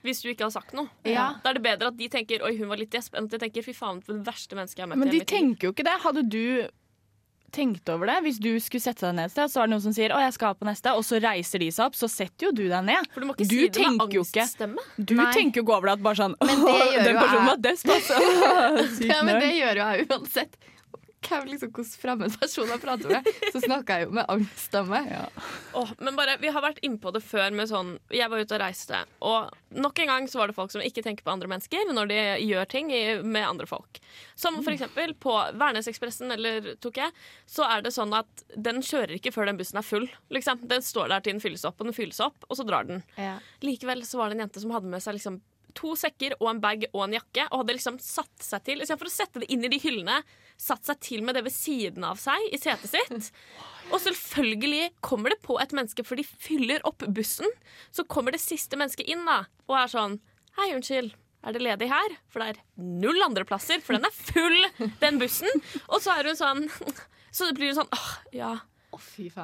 Hvis 0.02 0.22
du 0.22 0.28
ikke 0.32 0.48
har 0.48 0.50
sagt 0.50 0.74
noe. 0.74 0.88
Ja. 1.06 1.34
Da 1.42 1.50
er 1.50 1.54
det 1.54 1.62
bedre 1.62 1.92
at 1.92 1.96
de 1.96 2.08
tenker 2.10 2.42
'oi, 2.42 2.56
hun 2.58 2.68
var 2.68 2.76
litt 2.80 2.90
gjesp', 2.90 3.14
enn 3.14 3.24
at 3.30 3.30
de 3.30 3.38
tenker 3.38 3.62
'fy 3.62 3.74
faen, 3.74 4.02
for 4.02 4.12
det 4.18 4.26
verste 4.26 4.56
mennesket 4.58 4.78
jeg 4.78 4.86
har 4.88 4.90
møtt'. 4.90 4.98
Men 4.98 5.08
de 5.08 5.18
hele 5.18 5.22
mitt 5.22 5.30
liv». 5.30 5.38
tenker 5.38 5.68
jo 5.68 5.72
ikke 5.72 5.84
det. 5.86 5.98
Hadde 6.02 6.22
du 6.28 6.68
tenkt 7.52 7.88
over 7.92 8.08
det, 8.08 8.16
hvis 8.24 8.38
du 8.40 8.50
skulle 8.64 8.80
sette 8.80 9.04
deg 9.04 9.14
ned 9.18 9.28
et 9.28 9.34
sted, 9.34 9.50
så 9.52 9.60
er 9.60 9.68
det 9.68 9.74
noen 9.74 9.84
som 9.84 9.92
sier 9.92 10.10
'å, 10.10 10.18
jeg 10.24 10.32
skal 10.32 10.54
på 10.56 10.64
neste', 10.66 10.94
og 10.96 11.04
så 11.04 11.20
reiser 11.20 11.58
de 11.60 11.68
seg 11.70 11.84
opp, 11.86 11.94
så 11.94 12.08
setter 12.08 12.46
jo 12.48 12.52
du 12.52 12.64
deg 12.68 12.84
ned. 12.84 13.06
For 13.12 13.20
du 13.20 13.26
må 13.28 13.36
ikke 13.36 13.46
Du 13.48 13.60
si 13.60 13.68
det 13.68 13.86
med 13.92 14.00
angststemme. 14.00 14.78
Du 14.98 15.14
Nei. 15.14 15.32
tenker 15.36 15.60
jo 15.60 15.64
ikke 15.66 15.76
over 15.76 15.86
det 15.86 15.92
at 15.92 16.02
bare 16.02 16.16
sånn 16.16 16.34
Men 16.40 16.64
det 16.66 16.72
«Åh, 16.72 16.92
gjør 16.96 17.04
Den 17.04 17.16
personen 17.20 17.46
var 17.46 17.56
desp, 17.68 17.88
altså. 17.92 18.14
Ja, 19.12 19.22
men 19.22 19.40
det 19.40 19.52
gjør 19.60 19.74
jo 19.76 19.84
jeg 19.92 20.08
uansett. 20.08 20.56
Hvem 21.22 21.48
liksom, 21.50 21.70
hvilke 21.72 22.00
fremmedpersoner 22.02 22.80
prater 22.82 23.12
med, 23.12 23.28
så 23.54 23.62
snakker 23.62 24.00
jeg 24.00 24.08
jo 24.08 24.14
med 24.18 24.28
angststemme. 24.32 25.00
Åh, 25.78 25.92
men 25.98 26.18
bare, 26.18 26.36
Vi 26.42 26.50
har 26.52 26.64
vært 26.64 26.82
innpå 26.84 27.12
det 27.14 27.22
før 27.24 27.52
med 27.54 27.70
sånn 27.70 27.94
Jeg 28.12 28.30
var 28.32 28.42
ute 28.42 28.56
og 28.56 28.62
reiste, 28.62 29.02
og 29.24 29.52
nok 29.72 30.02
en 30.02 30.10
gang 30.12 30.28
så 30.28 30.42
var 30.42 30.50
det 30.50 30.56
folk 30.56 30.72
som 30.74 30.84
ikke 30.84 31.04
tenker 31.04 31.24
på 31.26 31.32
andre 31.32 31.50
mennesker 31.50 31.92
når 31.92 32.10
de 32.10 32.18
gjør 32.44 32.68
ting 32.72 32.90
i, 32.92 33.02
med 33.22 33.46
andre 33.46 33.68
folk. 33.70 34.00
Som 34.38 34.60
for 34.62 34.74
eksempel 34.74 35.14
på 35.14 35.34
Værnesekspressen 35.60 36.34
eller 36.34 36.74
tok 36.82 37.00
jeg, 37.00 37.14
så 37.48 37.66
er 37.68 37.84
det 37.84 37.94
sånn 37.94 38.12
at 38.16 38.44
den 38.56 38.82
kjører 38.84 39.16
ikke 39.16 39.32
før 39.34 39.48
den 39.48 39.60
bussen 39.60 39.80
er 39.80 39.86
full. 39.86 40.08
Liksom. 40.34 40.66
Den 40.68 40.84
står 40.84 41.12
der 41.12 41.24
til 41.24 41.36
den 41.36 41.44
fylles 41.44 41.64
opp, 41.68 41.80
og 41.80 41.88
den 41.88 41.96
fylles 41.96 42.20
opp, 42.24 42.44
og 42.48 42.58
så 42.58 42.66
drar 42.68 42.88
den. 42.88 43.02
Ja. 43.16 43.38
Likevel 43.64 44.04
så 44.08 44.20
var 44.20 44.30
det 44.30 44.38
en 44.38 44.46
jente 44.46 44.62
som 44.62 44.74
hadde 44.74 44.92
med 44.92 45.04
seg 45.04 45.16
liksom 45.18 45.40
to 45.76 45.94
sekker 45.96 46.36
og 46.38 46.48
en 46.50 46.60
bag 46.62 46.86
og 46.92 47.06
en 47.06 47.16
jakke, 47.16 47.46
og 47.50 47.62
hadde 47.62 47.76
liksom 47.78 47.98
satt 48.02 48.44
seg 48.44 48.64
til 48.66 48.82
Istedenfor 48.82 49.08
å 49.08 49.14
sette 49.14 49.42
det 49.42 49.50
inn 49.52 49.64
i 49.64 49.70
de 49.72 49.80
hyllene, 49.82 50.18
satt 50.62 50.86
seg 50.86 51.00
til 51.02 51.24
med 51.26 51.36
det 51.36 51.44
ved 51.46 51.54
siden 51.54 52.04
av 52.06 52.20
seg 52.22 52.44
i 52.54 52.60
setet 52.60 52.92
sitt. 52.92 53.32
Og 53.90 53.98
selvfølgelig 54.00 54.92
kommer 55.04 55.34
det 55.34 55.42
på 55.44 55.58
et 55.60 55.74
menneske, 55.76 56.04
for 56.06 56.18
de 56.18 56.24
fyller 56.24 56.84
opp 56.88 57.02
bussen. 57.12 57.48
Så 57.90 58.06
kommer 58.08 58.34
det 58.34 58.42
siste 58.44 58.78
mennesket 58.78 59.10
inn 59.10 59.26
da, 59.28 59.42
og 59.68 59.80
er 59.80 59.92
sånn 59.92 60.20
Hei, 60.58 60.74
unnskyld. 60.76 61.14
Er 61.42 61.54
det 61.56 61.62
ledig 61.64 61.88
her? 61.90 62.12
For 62.30 62.42
det 62.42 62.52
er 62.52 62.58
null 62.76 63.18
andre 63.24 63.46
plasser, 63.48 63.80
for 63.82 63.96
den 63.96 64.04
er 64.04 64.12
full, 64.14 64.58
den 65.00 65.16
bussen. 65.18 65.48
Og 65.88 66.02
så 66.04 66.12
er 66.14 66.28
hun 66.28 66.38
sånn 66.38 66.66
Så 67.32 67.48
det 67.48 67.56
blir 67.56 67.72
sånn 67.74 67.88
åh, 67.96 68.10
ja. 68.36 68.58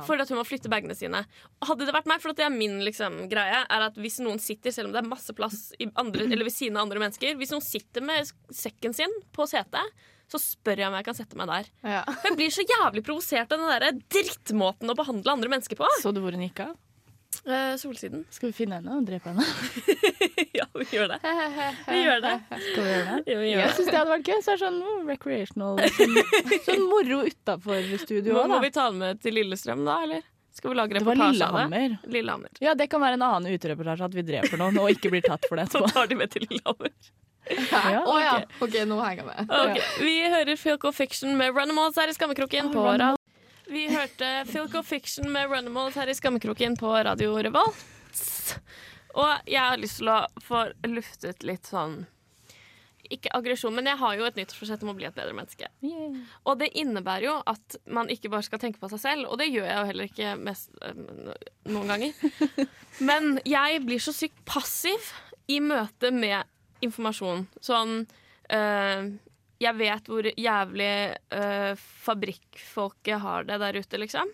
For 0.04 0.20
at 0.20 0.28
hun 0.28 0.36
må 0.36 0.44
flytte 0.44 0.68
bagene 0.68 0.92
sine. 0.92 1.22
Hadde 1.64 1.86
det 1.88 1.94
vært 1.96 2.08
meg, 2.10 2.20
for 2.20 2.34
at 2.34 2.40
det 2.40 2.44
er 2.44 2.52
min 2.52 2.82
liksom, 2.84 3.22
greie, 3.32 3.62
er 3.64 3.84
at 3.86 3.96
hvis 3.96 4.20
noen 4.20 4.36
sitter, 4.42 4.74
selv 4.74 4.90
om 4.90 4.94
det 4.94 5.00
er 5.00 5.08
masse 5.08 5.32
plass 5.36 5.70
i 5.80 5.88
andre, 5.98 6.26
eller 6.28 6.44
ved 6.44 6.52
siden 6.52 6.76
av 6.76 6.84
andre 6.84 7.00
mennesker, 7.00 7.38
hvis 7.40 7.54
noen 7.54 7.64
sitter 7.64 8.04
med 8.04 8.28
sekken 8.52 8.92
sin 8.96 9.14
på 9.32 9.48
setet, 9.48 9.96
så 10.28 10.40
spør 10.42 10.82
jeg 10.82 10.90
om 10.90 10.96
jeg 10.98 11.06
kan 11.06 11.16
sette 11.16 11.38
meg 11.40 11.48
der. 11.48 11.70
Ja. 11.94 12.02
Jeg 12.26 12.36
blir 12.36 12.52
så 12.52 12.64
jævlig 12.68 13.04
provosert 13.06 13.54
av 13.54 13.62
den 13.62 13.72
der 13.72 14.02
drittmåten 14.12 14.92
å 14.92 14.98
behandle 14.98 15.34
andre 15.38 15.54
mennesker 15.54 15.78
på. 15.78 15.88
Så 16.02 16.12
du 16.12 16.20
hvor 16.24 16.36
hun 16.36 16.44
gikk 16.44 16.66
av? 16.66 16.76
Eh, 17.44 17.76
solsiden. 17.76 18.24
Skal 18.30 18.50
vi 18.50 18.56
finne 18.56 18.78
henne 18.80 18.96
og 18.98 19.04
drepe 19.08 19.30
henne? 19.30 19.44
ja, 20.58 20.66
vi 20.74 20.86
gjør 20.90 21.12
det. 21.12 21.18
Vi 21.88 22.00
gjør 22.02 22.22
det. 22.24 22.32
Skal 22.50 22.82
vi 22.84 22.90
gjøre 22.90 23.04
det? 23.04 23.18
Ja, 23.32 23.36
vi 23.38 23.50
gjør 23.50 23.62
Jeg 23.62 23.74
syns 23.76 23.88
det 23.88 23.98
hadde 23.98 24.12
vært 24.12 24.28
gøy. 24.28 24.40
Så 24.44 24.52
er 24.52 24.58
det 24.58 24.64
sånn 24.64 24.80
oh, 24.82 24.98
recreational 25.08 25.80
sånn, 25.96 26.18
sånn 26.66 26.82
moro 26.88 27.20
utafor 27.28 27.94
studio 28.02 28.40
òg, 28.42 28.50
må 28.52 28.58
vi 28.64 28.72
ta 28.74 28.88
den 28.90 29.00
med 29.04 29.22
til 29.24 29.36
Lillestrøm, 29.38 29.84
da, 29.88 30.00
eller? 30.08 30.26
Skal 30.58 30.72
vi 30.72 30.78
lage 30.80 30.98
reportasje 30.98 31.46
av 31.46 31.70
det? 31.70 31.82
Lillehammer. 32.10 32.50
Ja, 32.64 32.74
det 32.74 32.88
kan 32.90 33.04
være 33.04 33.20
en 33.20 33.24
annen 33.28 33.54
utereportasje 33.54 34.08
at 34.08 34.16
vi 34.16 34.24
dreper 34.26 34.58
noen 34.60 34.80
og 34.82 34.90
ikke 34.90 35.12
blir 35.12 35.22
tatt 35.22 35.46
for 35.46 35.60
det 35.60 35.68
Så 35.70 35.84
tar 35.86 36.10
de 36.10 36.18
med 36.18 36.32
til 36.34 36.48
Lillehammer. 36.48 36.92
Ja, 37.50 38.02
Å 38.04 38.18
ja. 38.20 38.34
OK, 38.60 38.74
nå 38.88 38.98
henger 39.02 39.22
jeg 39.22 39.28
med. 39.28 39.54
Okay. 39.60 39.86
Vi 40.04 40.16
hører 40.34 40.58
Filco 40.60 40.92
Fiction 40.92 41.36
med 41.38 41.54
Runimals 41.56 41.96
her 42.00 42.10
i 42.10 42.16
Skammekroken 42.16 42.72
på 42.74 42.84
radio. 42.84 43.16
Vi 43.68 43.86
hørte 43.92 44.28
Filco 44.48 44.82
Fiction 44.82 45.28
med 45.32 45.50
Runimals 45.52 45.96
her 46.00 46.08
i 46.08 46.14
Skammekroken 46.16 46.76
på 46.80 46.92
Radio 47.04 47.34
Revolt. 47.44 47.82
Og 49.18 49.48
jeg 49.48 49.60
har 49.60 49.80
lyst 49.80 50.00
til 50.00 50.08
å 50.12 50.22
få 50.44 50.66
luftet 50.88 51.44
litt 51.46 51.68
sånn 51.68 52.02
Ikke 53.12 53.32
aggresjon, 53.36 53.72
men 53.76 53.88
jeg 53.88 54.00
har 54.00 54.16
jo 54.18 54.26
et 54.28 54.36
nyttårsforsett 54.36 54.82
om 54.84 54.92
å 54.92 54.96
bli 54.98 55.06
et 55.08 55.16
bedre 55.16 55.32
menneske. 55.36 55.70
Yeah. 55.80 56.18
Og 56.44 56.58
det 56.60 56.68
innebærer 56.76 57.24
jo 57.24 57.36
at 57.48 57.78
man 57.88 58.10
ikke 58.12 58.28
bare 58.32 58.44
skal 58.44 58.60
tenke 58.60 58.80
på 58.82 58.90
seg 58.92 59.00
selv, 59.00 59.30
og 59.32 59.40
det 59.40 59.48
gjør 59.48 59.64
jeg 59.64 59.78
jo 59.78 59.86
heller 59.88 60.10
ikke 60.10 60.34
mest, 60.44 60.68
øh, 60.84 61.32
noen 61.72 61.92
ganger. 61.94 62.12
Men 63.08 63.38
jeg 63.48 63.80
blir 63.86 64.02
så 64.04 64.12
sykt 64.12 64.42
passiv 64.48 65.08
i 65.48 65.56
møte 65.64 66.12
med 66.12 66.44
informasjon. 66.84 67.46
Sånn 67.64 68.02
øh, 68.54 69.08
Jeg 69.58 69.74
vet 69.78 70.10
hvor 70.10 70.28
jævlig 70.30 70.92
øh, 71.34 71.72
fabrikkfolket 72.04 73.24
har 73.24 73.48
det 73.48 73.58
der 73.64 73.80
ute, 73.80 74.02
liksom. 74.04 74.30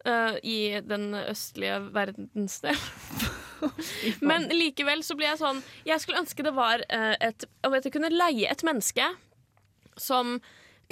Uh, 0.00 0.38
I 0.40 0.80
den 0.80 1.12
østlige 1.12 1.76
verdensdel. 1.92 2.78
Men 4.28 4.46
likevel 4.48 5.02
så 5.04 5.12
blir 5.12 5.28
jeg 5.28 5.40
sånn 5.42 5.58
Jeg 5.84 6.00
skulle 6.00 6.22
ønske 6.22 6.46
det 6.46 6.54
var 6.56 6.80
uh, 6.88 7.12
et 7.20 7.44
Om 7.68 7.76
jeg 7.76 7.92
kunne 7.92 8.08
leie 8.08 8.48
et 8.48 8.64
menneske 8.64 9.04
som 10.00 10.38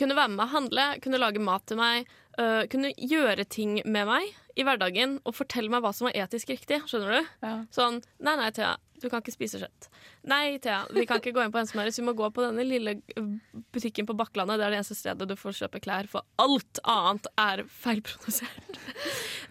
kunne 0.00 0.16
være 0.18 0.32
med 0.32 0.40
meg 0.40 0.52
handle, 0.54 0.88
kunne 1.04 1.20
lage 1.20 1.42
mat 1.42 1.64
til 1.68 1.80
meg, 1.80 2.08
uh, 2.38 2.64
kunne 2.70 2.92
gjøre 2.96 3.46
ting 3.50 3.78
med 3.84 4.08
meg 4.08 4.34
i 4.58 4.64
hverdagen 4.66 5.18
og 5.22 5.36
fortelle 5.38 5.70
meg 5.70 5.84
hva 5.84 5.92
som 5.94 6.08
var 6.08 6.18
etisk 6.18 6.50
riktig. 6.50 6.80
Skjønner 6.90 7.18
du? 7.18 7.32
Ja. 7.44 7.54
Sånn 7.74 8.00
Nei, 8.18 8.34
nei, 8.40 8.48
Thea, 8.54 8.72
du 8.98 9.06
kan 9.10 9.22
ikke 9.22 9.34
spise 9.34 9.60
kjøtt. 9.60 9.88
Nei, 10.28 10.58
Thea, 10.62 10.80
vi 10.94 11.04
kan 11.06 11.20
ikke 11.22 11.32
gå 11.36 11.44
inn 11.44 11.52
på 11.54 11.60
Ensomheres. 11.60 11.98
Vi 12.00 12.06
må 12.06 12.14
gå 12.18 12.26
på 12.34 12.42
denne 12.42 12.64
lille 12.66 12.96
øh, 13.18 13.28
butikken 13.74 14.08
på 14.08 14.16
Bakklandet. 14.18 14.58
Det 14.58 14.66
er 14.66 14.74
det 14.74 14.80
eneste 14.80 14.98
stedet 14.98 15.28
du 15.30 15.36
får 15.38 15.60
kjøpe 15.60 15.82
klær, 15.84 16.08
for 16.10 16.26
alt 16.42 16.82
annet 16.88 17.30
er 17.38 17.64
feilprodusert. 17.82 18.74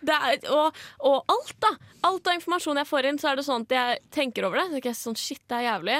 Er, 0.08 0.38
og, 0.54 0.76
og 1.10 1.32
alt, 1.34 1.56
da. 1.64 1.72
Alt 2.06 2.28
av 2.30 2.36
informasjon 2.38 2.78
jeg 2.80 2.88
får 2.88 3.08
inn, 3.10 3.18
så 3.20 3.32
er 3.32 3.40
det 3.40 3.44
sånn 3.48 3.64
at 3.66 3.74
jeg 3.74 3.98
tenker 4.14 4.46
over 4.46 4.60
det. 4.62 4.68
Så 4.70 4.82
jeg 4.86 4.98
sånn, 5.00 5.18
shit, 5.20 5.42
det 5.50 5.58
er 5.58 5.66
jævlig. 5.66 5.96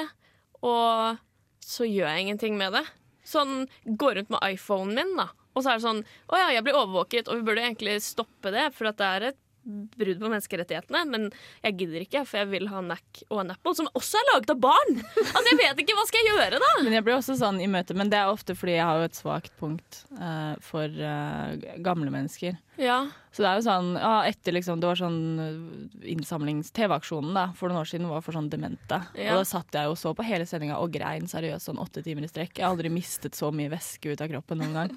Og 0.68 1.18
så 1.64 1.88
gjør 1.88 2.06
jeg 2.06 2.24
ingenting 2.24 2.56
med 2.60 2.76
det. 2.78 2.84
Sånn, 3.28 3.66
Går 3.84 4.18
rundt 4.18 4.32
med 4.32 4.54
iPhonen 4.54 4.94
min, 4.96 5.12
da. 5.18 5.28
Og 5.54 5.64
så 5.64 5.72
er 5.72 5.80
det 5.80 5.86
sånn 5.86 6.00
Å 6.32 6.40
ja, 6.40 6.48
jeg 6.56 6.64
blir 6.66 6.78
overvåket, 6.78 7.28
og 7.28 7.40
vi 7.40 7.48
burde 7.50 7.66
egentlig 7.66 7.98
stoppe 8.04 8.52
det, 8.54 8.70
for 8.76 8.90
at 8.90 9.00
det 9.00 9.10
er 9.10 9.28
et 9.32 9.40
brudd 9.68 10.20
på 10.20 10.30
menneskerettighetene. 10.32 11.02
Men 11.12 11.28
jeg 11.64 11.76
gidder 11.82 12.04
ikke, 12.04 12.24
for 12.28 12.42
jeg 12.42 12.50
vil 12.52 12.68
ha 12.72 12.82
Nack 12.84 13.22
og 13.28 13.42
en 13.42 13.52
Apple, 13.54 13.74
som 13.78 13.90
også 13.98 14.20
er 14.20 14.30
laget 14.32 14.54
av 14.54 14.62
barn! 14.62 14.94
Altså, 15.28 15.44
jeg 15.52 15.60
vet 15.60 15.82
ikke, 15.82 15.96
hva 15.98 16.06
skal 16.08 16.24
jeg 16.24 16.34
gjøre, 16.34 16.62
da? 16.62 16.70
Men 16.82 16.96
jeg 16.96 17.06
blir 17.06 17.18
også 17.18 17.36
sånn 17.38 17.60
i 17.62 17.68
møte, 17.70 17.96
men 17.98 18.10
det 18.12 18.20
er 18.20 18.32
ofte 18.32 18.56
fordi 18.58 18.78
jeg 18.78 18.86
har 18.88 19.02
jo 19.02 19.08
et 19.08 19.18
svakt 19.18 19.52
punkt 19.60 20.02
uh, 20.18 20.54
for 20.64 20.88
uh, 20.88 21.54
gamle 21.84 22.12
mennesker. 22.14 22.56
Ja. 22.78 22.98
Så 23.34 23.42
det 23.42 23.50
er 23.50 23.58
jo 23.58 23.64
sånn, 23.66 23.90
ja, 23.98 24.12
etter 24.30 24.54
liksom, 24.54 24.80
det 24.80 24.88
var 24.88 24.98
sånn 24.98 25.18
eh, 25.42 26.10
innsamlings-TV-aksjonen 26.14 27.34
da, 27.36 27.44
for 27.58 27.70
noen 27.70 27.82
år 27.82 27.90
siden 27.90 28.08
var 28.10 28.22
for 28.24 28.38
sånn 28.38 28.50
demente. 28.52 29.00
Ja. 29.18 29.34
Og 29.34 29.42
da 29.42 29.48
satt 29.50 29.74
jeg 29.74 29.90
og 29.90 29.98
så 30.00 30.14
på 30.16 30.26
hele 30.26 30.46
sendinga 30.48 30.78
og 30.78 30.94
grein 30.94 31.26
seriøst 31.30 31.68
sånn 31.68 31.82
åtte 31.82 32.04
timer 32.06 32.26
i 32.26 32.30
strekk. 32.30 32.56
Jeg 32.56 32.66
har 32.66 32.74
aldri 32.74 32.92
mistet 32.94 33.38
så 33.38 33.50
mye 33.54 33.72
væske 33.72 34.14
ut 34.14 34.22
av 34.24 34.30
kroppen 34.30 34.62
noen 34.62 34.78
gang. 34.78 34.94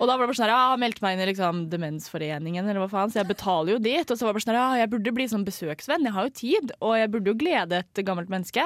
Og 0.00 0.08
da 0.08 0.14
var 0.16 0.24
det 0.24 0.30
bare 0.30 0.38
sånn 0.38 0.46
her, 0.48 0.54
ja, 0.54 0.68
jeg 0.72 0.80
meldte 0.80 1.04
meg 1.04 1.16
inn 1.16 1.22
i 1.22 1.28
liksom 1.28 1.64
Demensforeningen, 1.72 2.64
eller 2.64 2.80
hva 2.80 2.88
faen, 2.88 3.10
så 3.12 3.20
jeg 3.20 3.28
betaler 3.28 3.74
jo 3.74 3.80
dit. 3.84 4.06
Og 4.06 4.16
så 4.16 4.24
var 4.24 4.32
det 4.32 4.38
bare 4.38 4.44
sånn 4.46 4.54
her, 4.54 4.60
ja, 4.60 4.78
jeg 4.80 4.92
burde 4.94 5.16
bli 5.16 5.26
sånn 5.28 5.44
besøksvenn, 5.44 6.06
jeg 6.08 6.16
har 6.16 6.28
jo 6.28 6.38
tid, 6.40 6.72
og 6.80 6.94
jeg 6.96 7.10
burde 7.12 7.34
jo 7.34 7.40
glede 7.42 7.82
et 7.82 8.00
gammelt 8.08 8.32
menneske. 8.32 8.64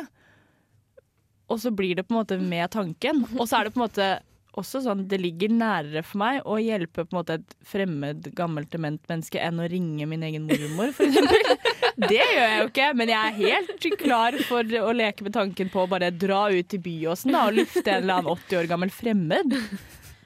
Og 1.51 1.59
så 1.61 1.75
blir 1.75 1.99
det 1.99 2.07
på 2.07 2.15
en 2.15 2.21
måte 2.23 2.39
med 2.39 2.71
tanken. 2.73 3.27
Og 3.35 3.49
så 3.51 3.59
er 3.59 3.67
det 3.67 3.75
på 3.75 3.83
en 3.83 3.87
måte 3.89 4.07
også 4.55 4.85
sånn, 4.85 5.03
det 5.11 5.19
ligger 5.19 5.51
nærere 5.51 6.05
for 6.07 6.21
meg 6.23 6.45
å 6.47 6.61
hjelpe 6.63 7.03
på 7.03 7.11
en 7.11 7.19
måte 7.19 7.39
et 7.41 7.57
fremmed, 7.67 8.29
gammelt, 8.39 8.71
dement 8.71 9.03
menneske 9.11 9.41
enn 9.43 9.59
å 9.59 9.67
ringe 9.71 10.07
min 10.07 10.23
egen 10.27 10.47
mormor, 10.47 10.93
for 10.95 11.09
eksempel. 11.09 11.59
Det 11.99 12.21
gjør 12.21 12.47
jeg 12.47 12.61
jo 12.61 12.69
ikke, 12.71 12.87
men 12.99 13.11
jeg 13.11 13.19
er 13.19 13.37
helt 13.41 13.89
klar 14.01 14.39
for 14.47 14.79
å 14.79 14.95
leke 14.95 15.27
med 15.27 15.35
tanken 15.35 15.75
på 15.75 15.83
å 15.83 15.91
bare 15.91 16.13
dra 16.15 16.47
ut 16.55 16.71
til 16.71 16.83
Byåsen 16.87 17.35
da, 17.35 17.49
og 17.49 17.59
lufte 17.59 17.85
en 17.91 18.05
eller 18.05 18.21
annen 18.21 18.33
80 18.35 18.61
år 18.63 18.71
gammel 18.71 18.95
fremmed. 18.95 19.59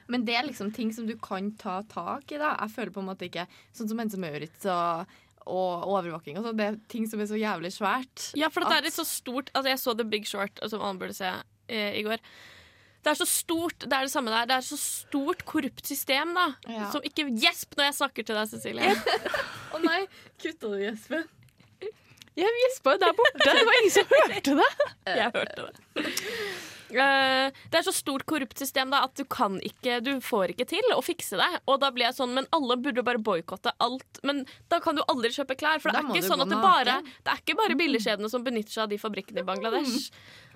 Men 0.09 0.25
det 0.25 0.35
er 0.35 0.47
liksom 0.47 0.71
ting 0.75 0.91
som 0.95 1.07
du 1.07 1.15
kan 1.21 1.51
ta 1.61 1.79
tak 1.89 2.31
i. 2.33 2.39
da 2.41 2.55
Jeg 2.57 2.73
føler 2.75 2.93
på 2.95 3.03
en 3.03 3.09
måte 3.11 3.27
ikke 3.29 3.47
Sånn 3.77 3.89
som 3.91 3.99
Hense 4.01 4.19
Maurits 4.21 4.65
og, 4.69 5.17
og 5.45 5.89
overvåking 5.95 6.39
og 6.39 6.47
sånn. 6.47 6.59
Det 6.59 6.69
er 6.69 6.79
ting 6.91 7.05
som 7.09 7.21
er 7.21 7.29
så 7.29 7.39
jævlig 7.39 7.71
svært. 7.75 8.29
Ja, 8.39 8.49
for 8.53 8.65
det 8.65 8.79
er 8.79 8.87
litt 8.89 8.97
så 8.97 9.05
stort 9.07 9.51
Altså, 9.53 9.69
jeg 9.73 9.83
så 9.83 9.97
The 9.99 10.07
Big 10.15 10.29
Short, 10.29 10.61
som 10.71 10.81
alle 10.81 11.01
burde 11.01 11.17
se 11.17 11.29
eh, 11.69 11.99
i 11.99 12.05
går. 12.07 12.23
Det 12.99 13.13
er 13.13 13.15
så 13.21 13.27
stort, 13.29 13.85
det 13.85 13.95
er 13.95 14.07
det 14.09 14.11
samme 14.11 14.31
der. 14.33 14.47
Det 14.49 14.57
er 14.57 14.65
så 14.67 14.77
stort 14.81 15.45
korrupt 15.47 15.85
system, 15.87 16.33
da. 16.35 16.49
Ja. 16.67 16.89
Som 16.91 17.05
ikke 17.07 17.29
Gjesp 17.31 17.77
når 17.79 17.87
jeg 17.87 17.95
snakker 18.01 18.27
til 18.27 18.35
deg, 18.35 18.49
Cecilie. 18.51 18.95
Å 19.71 19.79
nei, 19.85 20.01
kutta 20.41 20.73
du 20.73 20.81
gjespen? 20.81 21.23
Jeg 22.39 22.59
gjespa 22.63 22.95
jo 22.95 22.99
der 23.01 23.15
borte, 23.17 23.39
det 23.45 23.63
var 23.67 23.77
ingen 23.81 23.93
som 23.95 24.11
hørte 24.11 24.57
det. 24.59 24.67
Jeg 25.19 25.31
hørte 25.33 25.63
det. 25.65 26.11
Eh, 26.89 27.51
det 27.69 27.79
er 27.79 27.85
så 27.85 27.93
stort 27.93 28.25
korrupt 28.29 28.57
system 28.57 28.89
da, 28.93 29.03
at 29.05 29.13
du 29.17 29.21
kan 29.29 29.59
ikke 29.61 29.99
Du 30.01 30.11
får 30.25 30.55
ikke 30.55 30.65
til 30.71 30.93
å 30.95 31.01
fikse 31.05 31.37
det. 31.39 31.49
Og 31.69 31.79
da 31.83 31.91
blir 31.93 32.07
jeg 32.07 32.17
sånn, 32.17 32.33
men 32.33 32.47
alle 32.55 32.77
burde 32.81 33.03
bare 33.05 33.21
boikotte 33.21 33.73
alt. 33.83 34.21
Men 34.25 34.43
da 34.71 34.79
kan 34.83 34.97
du 34.97 35.03
aldri 35.05 35.31
kjøpe 35.35 35.57
klær. 35.59 35.81
For 35.83 35.93
det 35.93 36.01
er 36.01 36.09
ikke 36.09 36.29
sånn 36.29 36.43
at 36.45 36.51
det 36.51 36.61
bare 36.63 36.99
Det 37.05 37.33
er 37.33 37.43
ikke 37.43 37.57
bare 37.59 37.77
billigkjedene 37.79 38.31
som 38.31 38.45
benytter 38.45 38.73
seg 38.75 38.85
av 38.87 38.93
de 38.93 39.01
fabrikkene 39.01 39.43
i 39.43 39.47
Bangladesh. 39.47 40.09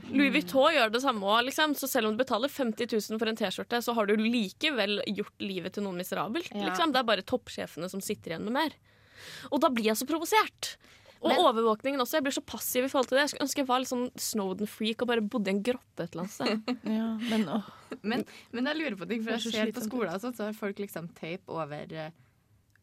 Louis 0.10 0.34
Vuitton 0.34 0.74
gjør 0.76 0.92
det 0.94 1.04
samme 1.04 1.28
òg, 1.30 1.46
liksom. 1.50 1.76
Så 1.80 1.88
selv 1.92 2.10
om 2.10 2.18
du 2.18 2.24
betaler 2.24 2.52
50 2.52 2.90
000 2.92 3.22
for 3.22 3.30
en 3.30 3.40
T-skjorte, 3.40 3.84
så 3.86 3.94
har 3.96 4.10
du 4.10 4.18
likevel 4.18 5.00
gjort 5.08 5.44
livet 5.44 5.78
til 5.78 5.86
noen 5.86 6.02
miserabelt. 6.02 6.50
Liksom. 6.54 6.92
Det 6.96 7.04
er 7.04 7.08
bare 7.08 7.26
toppsjefene 7.28 7.90
som 7.92 8.04
sitter 8.04 8.34
igjen 8.34 8.50
med 8.50 8.58
mer. 8.58 8.76
Og 9.52 9.62
da 9.64 9.70
blir 9.72 9.92
jeg 9.92 10.00
så 10.02 10.08
provosert. 10.10 10.74
Og 11.24 11.30
Men- 11.32 11.40
overvåkningen 11.40 12.02
også. 12.04 12.18
Jeg 12.20 12.24
blir 12.26 12.36
så 12.36 12.44
passiv 12.44 12.84
i 12.84 12.90
forhold 12.92 13.08
til 13.08 13.16
det. 13.18 13.22
Jeg 13.24 13.30
skulle 13.32 13.46
ønske 13.48 13.62
jeg 13.64 13.68
var 13.70 13.80
litt 13.80 13.92
sånn 13.94 14.10
Snowden-freak 14.20 15.02
og 15.06 15.08
bare 15.08 15.22
bodde 15.24 15.48
i 15.48 15.54
en 15.56 15.64
grotte 15.64 16.04
et 16.04 16.12
eller 16.12 16.26
annet 16.26 16.36
sted. 16.36 16.74
Ja, 17.00 17.10
men. 17.32 17.46
Men, 18.04 18.26
men 18.52 18.66
jeg 18.68 18.80
lurer 18.82 18.98
på 19.00 19.08
ting, 19.08 19.24
for 19.24 19.38
jeg 19.38 19.54
ser 19.54 19.72
på 19.72 19.84
skolen 19.86 20.20
sånt, 20.20 20.36
så 20.36 20.50
har 20.50 20.58
folk 20.58 20.82
liksom 20.84 21.08
tape 21.16 21.48
over, 21.48 21.88
eh, 21.94 22.12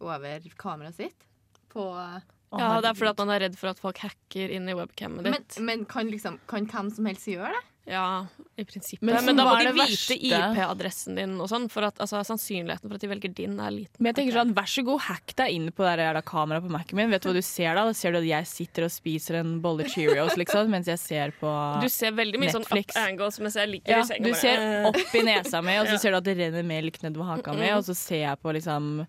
over 0.01 0.41
kameraet 0.57 0.97
sitt. 0.97 1.27
På, 1.69 1.91
Ja, 2.51 2.81
Det 2.81 2.89
er 2.91 2.95
fordi 2.99 3.11
at 3.13 3.19
man 3.23 3.31
er 3.31 3.41
redd 3.45 3.57
for 3.61 3.71
at 3.71 3.79
folk 3.79 3.99
hacker 4.03 4.51
inn 4.51 4.67
i 4.69 4.75
webcamet 4.75 5.23
men, 5.23 5.33
ditt. 5.37 5.61
men 5.63 5.85
kan, 5.87 6.09
liksom, 6.11 6.41
kan 6.51 6.65
hvem 6.67 6.89
som 6.91 7.07
helst 7.07 7.29
gjøre 7.31 7.53
det? 7.55 7.61
Ja, 7.91 8.27
i 8.57 8.63
prinsippet. 8.69 9.03
Men 9.03 9.25
Men, 9.27 9.37
da 9.41 9.45
må 9.49 9.55
de 9.59 9.65
det 9.67 9.75
vite? 9.91 10.17
IP-adressen 10.31 11.17
din 11.19 11.33
og 11.43 11.49
sånn, 11.51 11.65
for 11.73 11.83
at 11.89 11.99
altså, 11.99 12.21
sannsynligheten 12.29 12.87
for 12.87 12.95
at 12.99 13.03
de 13.03 13.09
velger 13.11 13.33
din, 13.35 13.57
er 13.59 13.73
liten. 13.75 13.97
Men 13.99 14.13
jeg 14.13 14.19
tenker 14.21 14.37
sånn, 14.39 14.53
Vær 14.55 14.69
så 14.71 14.85
god, 14.87 15.01
hack 15.09 15.35
deg 15.41 15.55
inn 15.57 15.71
på 15.75 15.83
det 15.89 16.05
jævla 16.05 16.23
kameraet 16.29 16.67
på 16.67 16.71
Mac-en 16.75 17.01
min. 17.01 17.11
Vet 17.11 17.25
du 17.25 17.31
hva 17.31 17.35
du 17.35 17.43
ser 17.43 17.75
da? 17.75 17.85
Da 17.89 17.97
ser 17.97 18.13
du 18.15 18.21
at 18.21 18.29
jeg 18.29 18.47
sitter 18.53 18.87
og 18.87 18.93
spiser 18.95 19.41
en 19.41 19.57
bolle 19.65 19.89
Cheerios 19.91 20.37
liksom, 20.39 20.71
mens 20.71 20.87
jeg 20.93 21.03
ser 21.03 21.35
på 21.41 21.51
Netflix. 21.51 21.83
Du 21.83 21.97
ser 21.99 22.15
veldig 22.21 22.43
mye 22.45 22.55
sånn 22.55 22.69
up 22.71 22.95
angles 23.03 23.41
mens 23.43 23.59
jeg 23.59 23.73
ligger 23.75 23.97
ja, 23.97 24.05
i 24.05 24.09
senga. 24.13 24.29
Du 24.29 24.39
ser 24.39 24.65
opp 24.93 25.15
i 25.19 25.25
nesa 25.27 25.63
mi, 25.67 25.79
og 25.83 25.91
så 25.91 25.93
Ja. 25.99 26.03
ser 26.05 26.15
du 26.15 26.21
at 26.23 26.29
det 26.31 26.37
renner 26.39 26.63
melk 26.71 27.03
nedover 27.03 27.35
haka 27.35 27.53
mi, 27.59 27.69
og 27.75 27.83
så 27.89 27.97
ser 27.99 28.23
jeg 28.29 28.39
på 28.45 28.53
liksom 28.55 29.07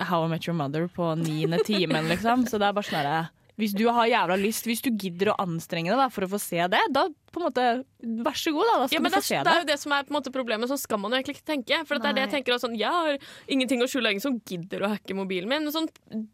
How 0.00 0.24
I 0.24 0.28
Met 0.28 0.46
Your 0.48 0.56
Mother 0.56 0.88
på 0.88 1.14
niende 1.20 1.58
timen, 1.64 2.08
liksom. 2.08 2.46
Så 2.48 2.58
det 2.60 2.68
er 2.68 2.72
bare 2.76 2.88
sånn 2.88 3.00
herre 3.00 3.20
Hvis 3.60 3.74
du 3.76 3.82
har 3.92 4.06
jævla 4.08 4.36
lyst, 4.40 4.64
hvis 4.64 4.80
du 4.80 4.88
gidder 4.96 5.32
å 5.34 5.38
anstrenge 5.42 5.90
deg 5.92 5.98
da, 6.00 6.06
for 6.08 6.24
å 6.24 6.30
få 6.32 6.38
se 6.40 6.56
det, 6.72 6.80
da 6.96 7.02
på 7.32 7.40
en 7.40 7.46
måte 7.46 7.64
Vær 8.24 8.36
så 8.38 8.52
god, 8.54 8.64
da. 8.64 8.74
Da 8.80 8.86
skal 8.88 8.96
Ja, 8.96 9.00
men 9.04 9.10
du 9.12 9.14
det, 9.14 9.20
få 9.20 9.28
se 9.28 9.36
det 9.36 9.44
det. 9.44 9.52
er 9.52 9.60
jo 9.60 9.68
det 9.68 9.76
som 9.82 9.92
er 9.92 10.06
måte 10.14 10.30
problemet. 10.32 10.70
Sånn 10.70 10.80
skal 10.80 10.98
man 11.02 11.12
jo 11.12 11.18
egentlig 11.18 11.34
ikke 11.36 11.48
tenke. 11.50 11.80
For 11.86 12.00
det 12.00 12.08
er 12.08 12.16
det 12.16 12.22
jeg 12.24 12.32
tenker 12.32 12.60
sånn, 12.62 12.76
Jeg 12.80 12.88
har 12.94 13.18
ingenting 13.52 13.82
å 13.84 13.88
skjule, 13.90 14.10
ingen 14.14 14.24
som 14.24 14.38
gidder 14.40 14.86
å 14.86 14.92
hacke 14.94 15.14
mobilen 15.18 15.50
min. 15.50 15.66
Men 15.68 15.74
sånn, 15.74 15.88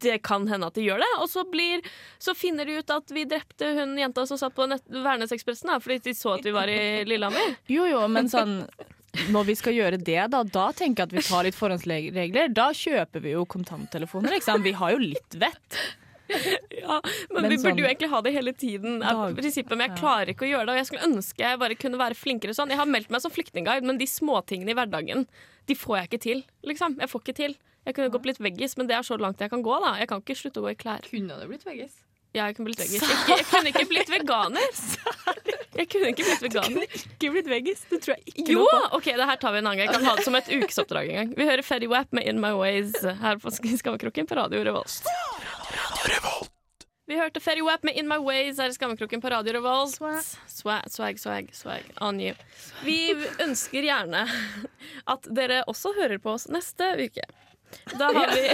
det 0.05 0.21
kan 0.23 0.47
hende 0.47 0.69
at 0.71 0.79
de 0.79 0.85
gjør 0.87 1.03
det. 1.03 1.11
Og 1.19 1.27
så, 1.33 1.43
blir, 1.51 1.83
så 2.23 2.37
finner 2.39 2.65
de 2.71 2.79
ut 2.79 2.91
at 2.95 3.11
vi 3.11 3.25
drepte 3.27 3.73
hun 3.81 3.97
jenta 3.99 4.27
som 4.31 4.39
satt 4.39 4.55
på 4.55 4.69
Værnesekspressen 4.71 5.75
fordi 5.83 5.99
de 6.07 6.15
så 6.15 6.37
at 6.39 6.47
vi 6.47 6.55
var 6.55 6.71
i 6.71 7.03
Lillehammer. 7.05 7.57
Jo, 7.77 7.85
jo, 7.91 8.05
men 8.09 8.31
sånn 8.31 8.61
når 9.33 9.47
vi 9.49 9.55
skal 9.57 9.73
gjøre 9.73 9.99
det, 10.05 10.21
da, 10.31 10.43
da 10.45 10.67
tenker 10.77 11.03
jeg 11.03 11.09
at 11.09 11.15
vi 11.17 11.23
tar 11.25 11.47
litt 11.49 11.57
forhåndsregler. 11.57 12.51
Da 12.53 12.69
kjøper 12.77 13.23
vi 13.25 13.33
jo 13.33 13.47
kontanttelefoner. 13.49 14.35
Ikke 14.37 14.45
sant? 14.51 14.65
Vi 14.67 14.75
har 14.77 14.93
jo 14.93 15.01
litt 15.01 15.39
vett. 15.41 15.79
Ja, 16.87 17.01
men, 17.31 17.43
Men 17.43 17.51
vi 17.51 17.57
burde 17.57 17.63
sånn- 17.65 17.79
jo 17.81 17.87
egentlig 17.89 18.11
ha 18.13 18.21
det 18.23 18.33
hele 18.35 18.53
tiden. 18.53 18.99
Dag- 19.03 19.37
prinsippet, 19.39 19.77
men 19.77 19.89
jeg 19.89 19.99
klarer 19.99 20.33
ikke 20.35 20.47
å 20.47 20.51
gjøre 20.51 20.67
det. 20.69 20.75
Og 20.75 20.81
jeg 20.81 20.89
skulle 20.91 21.07
ønske 21.09 21.45
jeg 21.47 21.59
bare 21.63 21.75
kunne 21.79 21.99
være 22.01 22.15
flinkere 22.19 22.55
sånn. 22.57 22.71
Jeg 22.75 22.79
har 22.81 22.87
meldt 22.91 23.11
meg 23.15 23.23
som 23.25 23.31
flyktningguide, 23.35 23.83
men 23.87 23.99
de 23.99 24.07
småtingene 24.11 24.71
i 24.75 24.79
hverdagen 24.79 25.27
De 25.67 25.75
får 25.75 25.97
jeg 25.99 26.09
ikke 26.11 26.21
til. 26.23 26.45
liksom. 26.65 26.99
Jeg 27.03 27.09
får 27.11 27.23
ikke 27.25 27.35
til. 27.43 27.57
Jeg 27.87 27.95
kunne 27.95 28.11
gått 28.11 28.27
litt 28.27 28.39
veggis, 28.43 28.77
men 28.79 28.87
det 28.87 28.95
er 28.99 29.03
så 29.07 29.19
langt 29.19 29.39
jeg 29.43 29.51
kan 29.51 29.63
gå. 29.63 29.79
da 29.83 29.97
Jeg 29.99 30.09
kan 30.11 30.21
ikke 30.23 30.35
slutte 30.39 30.59
å 30.63 30.67
gå 30.67 30.71
i 30.75 30.79
klær. 30.79 31.03
Kunne 31.11 31.39
du 31.41 31.47
blitt 31.51 31.65
veggis? 31.67 31.95
Ja, 32.35 32.47
jeg 32.51 32.57
kunne 32.59 32.67
blitt 32.69 32.79
veggis. 32.83 33.01
Jeg, 33.01 33.39
jeg 33.39 33.45
kunne 33.49 33.71
ikke 33.73 33.87
blitt 33.89 34.11
veganer. 34.13 34.67
Jeg 35.77 35.89
kunne 35.93 36.11
ikke 36.13 36.25
blitt 36.27 36.43
veganer. 36.45 36.85
Ikke 37.17 37.31
blitt 37.33 37.49
veggis. 37.49 37.83
Det 37.89 37.99
tror 38.05 38.15
jeg 38.17 38.35
ikke 38.35 38.53
Jo! 38.53 38.65
noe 38.67 38.81
på. 38.91 38.97
OK, 38.99 39.09
det 39.17 39.27
her 39.31 39.37
tar 39.41 39.53
vi 39.55 39.59
en 39.63 39.67
annen 39.71 39.79
gang. 39.81 39.89
Jeg 39.89 39.95
kan 39.97 40.05
ha 40.09 40.15
det 40.19 40.25
som 40.27 40.35
et 40.39 40.51
ukesoppdrag 40.53 41.09
en 41.13 41.17
gang. 41.21 41.33
Vi 41.39 41.47
hører 41.49 41.63
Fetty 41.65 41.89
Wap 41.89 42.13
med 42.17 42.27
In 42.29 42.41
My 42.43 42.53
Ways 42.59 42.93
her 43.05 43.41
på 43.41 43.53
Skammekroken 43.57 44.29
på 44.29 44.37
Radio 44.37 44.63
Revolt. 44.69 45.01
Vi 47.07 47.15
hørte 47.15 47.39
Ferry 47.41 47.63
Wap 47.63 47.85
med 47.87 47.95
In 47.95 48.09
My 48.11 48.17
Ways 48.19 48.59
her 48.59 48.73
i 48.73 48.75
Skammekroken 48.75 49.21
på 49.23 49.31
Radio 49.31 49.53
Revolt. 49.55 49.95
Swag, 50.51 50.89
swag, 50.91 51.21
swag, 51.23 51.51
swag 51.55 51.91
on 52.03 52.19
you. 52.21 52.35
Vi 52.83 53.15
ønsker 53.45 53.87
gjerne 53.87 54.25
at 55.15 55.29
dere 55.39 55.61
også 55.71 55.93
hører 55.95 56.19
på 56.23 56.35
oss 56.35 56.49
neste 56.51 56.89
uke. 56.99 57.23
Da 57.95 58.11
har 58.15 58.35
vi 58.35 58.49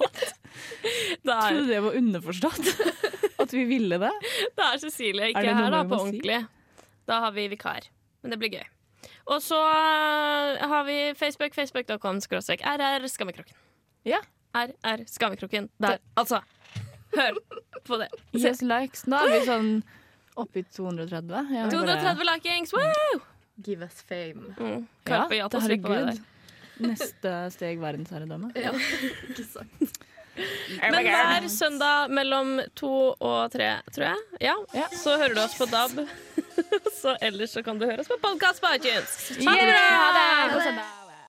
What? 0.00 0.20
Der. 1.24 1.40
Trodde 1.48 1.66
det 1.68 1.80
var 1.84 1.96
underforstått. 1.96 2.68
At 3.40 3.52
vi 3.52 3.64
ville 3.68 3.96
det. 4.00 4.10
da 4.56 4.72
er 4.74 4.80
Cecilie 4.82 5.30
ikke 5.32 5.44
er 5.46 5.56
her, 5.56 5.70
da, 5.72 5.80
på 5.88 5.98
ordentlig. 6.00 6.40
si? 6.44 6.90
Da 7.08 7.20
har 7.24 7.32
vi 7.36 7.46
vikar. 7.52 7.86
Men 8.20 8.34
det 8.34 8.38
blir 8.40 8.52
gøy. 8.58 8.66
Og 9.32 9.40
så 9.44 9.58
har 9.60 10.84
vi 10.88 10.98
Facebook, 11.16 11.56
facebook.com 11.56 12.20
skråstrek 12.24 12.64
RR 12.64 13.06
Skammekroken. 13.08 13.56
Ja. 14.08 14.20
RR 14.54 15.04
Skammekroken. 15.06 15.68
Der, 15.78 15.98
altså. 16.14 16.40
Hør 17.16 17.38
på 17.86 17.98
det. 18.00 18.08
Se. 18.34 18.42
Yes, 18.48 18.62
likes. 18.62 19.06
Nå 19.10 19.18
er 19.24 19.32
vi 19.34 19.40
sånn 19.46 19.70
oppe 20.40 20.62
i 20.62 20.64
230. 20.64 21.54
Jeg 21.54 21.72
230 21.74 22.28
likings! 22.32 22.74
Wow! 22.76 23.22
Give 23.60 23.84
us 23.84 24.02
fame. 24.08 24.54
Mm. 24.58 24.86
Ja, 25.10 25.24
herregud. 25.28 26.20
Neste 26.80 27.32
steg 27.52 27.80
verdensherredømme. 27.82 28.52
Ja, 28.56 28.72
ikke 29.28 29.44
sant. 29.44 29.98
Men 30.80 30.94
hver 31.04 31.48
søndag 31.52 32.08
mellom 32.14 32.54
to 32.78 32.92
og 33.12 33.50
tre, 33.52 33.72
tror 33.92 34.06
jeg, 34.12 34.22
ja, 34.46 34.54
Ja. 34.72 34.86
så 34.96 35.18
hører 35.20 35.34
du 35.36 35.42
oss 35.42 35.58
på 35.58 35.66
DAB. 35.68 36.06
så 37.02 37.16
ellers 37.20 37.52
så 37.58 37.64
kan 37.66 37.82
du 37.82 37.84
høre 37.90 38.00
oss 38.00 38.08
på 38.08 38.16
podkast 38.22 38.62
på 38.64 38.72
iTunes. 38.78 39.18
Ha 39.44 39.58
det 39.58 39.68
bra! 39.74 39.84
Ha 39.98 40.64
det! 40.70 40.88